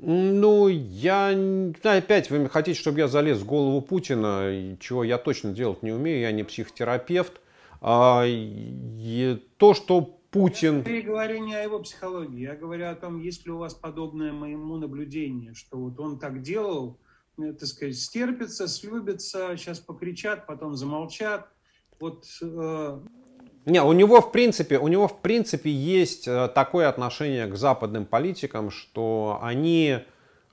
Ну, 0.00 0.68
я... 0.68 1.36
Опять 1.82 2.30
вы 2.30 2.48
хотите, 2.48 2.78
чтобы 2.78 3.00
я 3.00 3.08
залез 3.08 3.38
в 3.38 3.46
голову 3.46 3.80
Путина, 3.82 4.76
чего 4.80 5.02
я 5.02 5.18
точно 5.18 5.52
делать 5.52 5.82
не 5.82 5.92
умею, 5.92 6.20
я 6.20 6.32
не 6.32 6.44
психотерапевт. 6.44 7.40
А, 7.80 8.24
и 8.26 9.42
то, 9.56 9.74
что 9.74 10.18
Путин... 10.30 10.84
Я 10.86 11.02
говорю 11.02 11.44
не 11.44 11.54
о 11.54 11.62
его 11.62 11.80
психологии, 11.80 12.42
я 12.42 12.54
говорю 12.54 12.88
о 12.88 12.94
том, 12.94 13.20
есть 13.20 13.46
ли 13.46 13.52
у 13.52 13.58
вас 13.58 13.74
подобное 13.74 14.32
моему 14.32 14.76
наблюдению, 14.76 15.54
что 15.54 15.78
вот 15.78 15.98
он 15.98 16.18
так 16.18 16.42
делал, 16.42 16.98
э, 17.38 17.52
так 17.52 17.68
сказать, 17.68 17.96
стерпится, 17.96 18.68
слюбится, 18.68 19.56
сейчас 19.56 19.80
покричат, 19.80 20.46
потом 20.46 20.76
замолчат. 20.76 21.48
Вот 21.98 22.26
э, 22.42 23.00
не, 23.66 23.82
у 23.82 23.92
него 23.92 24.20
в 24.20 24.32
принципе, 24.32 24.78
у 24.78 24.88
него 24.88 25.08
в 25.08 25.20
принципе 25.20 25.70
есть 25.70 26.26
э, 26.26 26.48
такое 26.54 26.88
отношение 26.88 27.46
к 27.46 27.56
западным 27.56 28.06
политикам, 28.06 28.70
что 28.70 29.38
они 29.42 29.98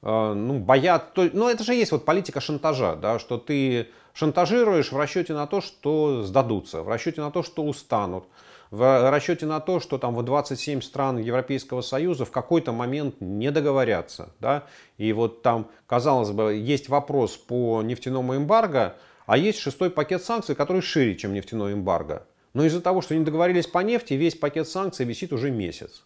э, 0.01 0.33
ну, 0.33 0.59
боят, 0.59 1.15
ну 1.15 1.49
это 1.49 1.63
же 1.63 1.73
есть 1.73 1.91
вот 1.91 2.05
политика 2.05 2.41
шантажа, 2.41 2.95
да, 2.95 3.19
что 3.19 3.37
ты 3.37 3.87
шантажируешь 4.13 4.91
в 4.91 4.97
расчете 4.97 5.33
на 5.33 5.47
то, 5.47 5.61
что 5.61 6.23
сдадутся, 6.23 6.81
в 6.81 6.89
расчете 6.89 7.21
на 7.21 7.31
то, 7.31 7.43
что 7.43 7.63
устанут, 7.63 8.25
в 8.71 9.11
расчете 9.11 9.45
на 9.45 9.59
то, 9.59 9.79
что 9.79 9.97
там 9.97 10.15
в 10.15 10.23
27 10.23 10.81
стран 10.81 11.17
Европейского 11.17 11.81
Союза 11.81 12.25
в 12.25 12.31
какой-то 12.31 12.71
момент 12.71 13.21
не 13.21 13.51
договорятся, 13.51 14.29
да, 14.39 14.63
и 14.97 15.13
вот 15.13 15.41
там, 15.41 15.69
казалось 15.87 16.31
бы, 16.31 16.55
есть 16.55 16.89
вопрос 16.89 17.37
по 17.37 17.81
нефтяному 17.81 18.35
эмбарго, 18.35 18.95
а 19.25 19.37
есть 19.37 19.59
шестой 19.59 19.89
пакет 19.89 20.23
санкций, 20.23 20.55
который 20.55 20.81
шире, 20.81 21.15
чем 21.15 21.33
нефтяной 21.33 21.73
эмбарго. 21.73 22.25
Но 22.55 22.63
из-за 22.63 22.81
того, 22.81 23.01
что 23.01 23.13
не 23.13 23.23
договорились 23.23 23.67
по 23.67 23.79
нефти, 23.79 24.13
весь 24.13 24.33
пакет 24.33 24.67
санкций 24.67 25.05
висит 25.05 25.33
уже 25.33 25.51
месяц. 25.51 26.03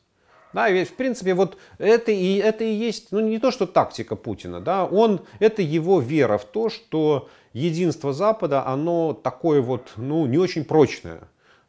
Да, 0.51 0.67
ведь 0.67 0.89
в 0.89 0.93
принципе 0.95 1.35
вот 1.35 1.57
это 1.77 2.11
и, 2.11 2.37
это 2.37 2.63
и 2.63 2.73
есть, 2.73 3.11
ну 3.11 3.19
не 3.19 3.37
то, 3.37 3.51
что 3.51 3.67
тактика 3.67 4.15
Путина, 4.15 4.59
да, 4.59 4.83
он, 4.83 5.21
это 5.39 5.61
его 5.61 5.99
вера 5.99 6.39
в 6.39 6.45
то, 6.45 6.69
что 6.69 7.29
единство 7.53 8.13
Запада, 8.13 8.65
оно 8.65 9.13
такое 9.13 9.61
вот, 9.61 9.93
ну 9.95 10.25
не 10.25 10.39
очень 10.39 10.65
прочное. 10.65 11.21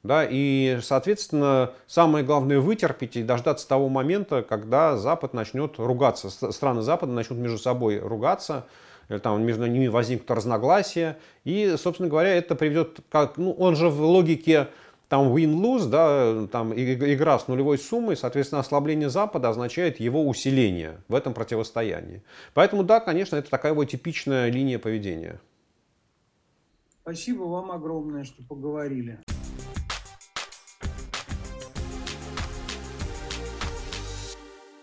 Да, 0.03 0.27
и, 0.27 0.79
соответственно, 0.83 1.73
самое 1.87 2.25
главное 2.25 2.59
вытерпеть 2.59 3.17
и 3.17 3.23
дождаться 3.23 3.69
того 3.69 3.91
момента, 3.91 4.41
когда 4.43 4.97
Запад 4.97 5.35
начнет 5.35 5.75
ругаться, 5.77 6.31
страны 6.31 6.81
Запада 6.81 7.13
начнут 7.13 7.39
между 7.39 7.59
собой 7.59 7.99
ругаться, 7.99 8.65
там 9.19 9.43
между 9.43 9.67
ними 9.67 9.89
возникнут 9.89 10.31
разногласия. 10.31 11.19
И, 11.45 11.75
собственно 11.77 12.09
говоря, 12.09 12.35
это 12.35 12.55
приведет, 12.55 13.01
как, 13.09 13.37
ну, 13.39 13.53
он 13.53 13.77
же 13.77 13.89
в 13.89 14.01
логике 14.03 14.69
там 15.09 15.35
win-lose, 15.35 15.89
да, 15.89 16.47
там 16.47 16.73
игра 16.73 17.39
с 17.39 17.49
нулевой 17.49 17.79
суммой, 17.79 18.17
соответственно, 18.17 18.61
ослабление 18.61 19.11
Запада 19.11 19.49
означает 19.49 19.99
его 19.99 20.27
усиление 20.27 21.01
в 21.09 21.15
этом 21.17 21.35
противостоянии. 21.35 22.23
Поэтому, 22.55 22.85
да, 22.85 23.01
конечно, 23.01 23.35
это 23.35 23.51
такая 23.51 23.75
вот 23.75 23.87
типичная 23.87 24.49
линия 24.49 24.79
поведения. 24.79 25.41
Спасибо 27.03 27.43
вам 27.43 27.73
огромное, 27.73 28.23
что 28.23 28.45
поговорили. 28.45 29.19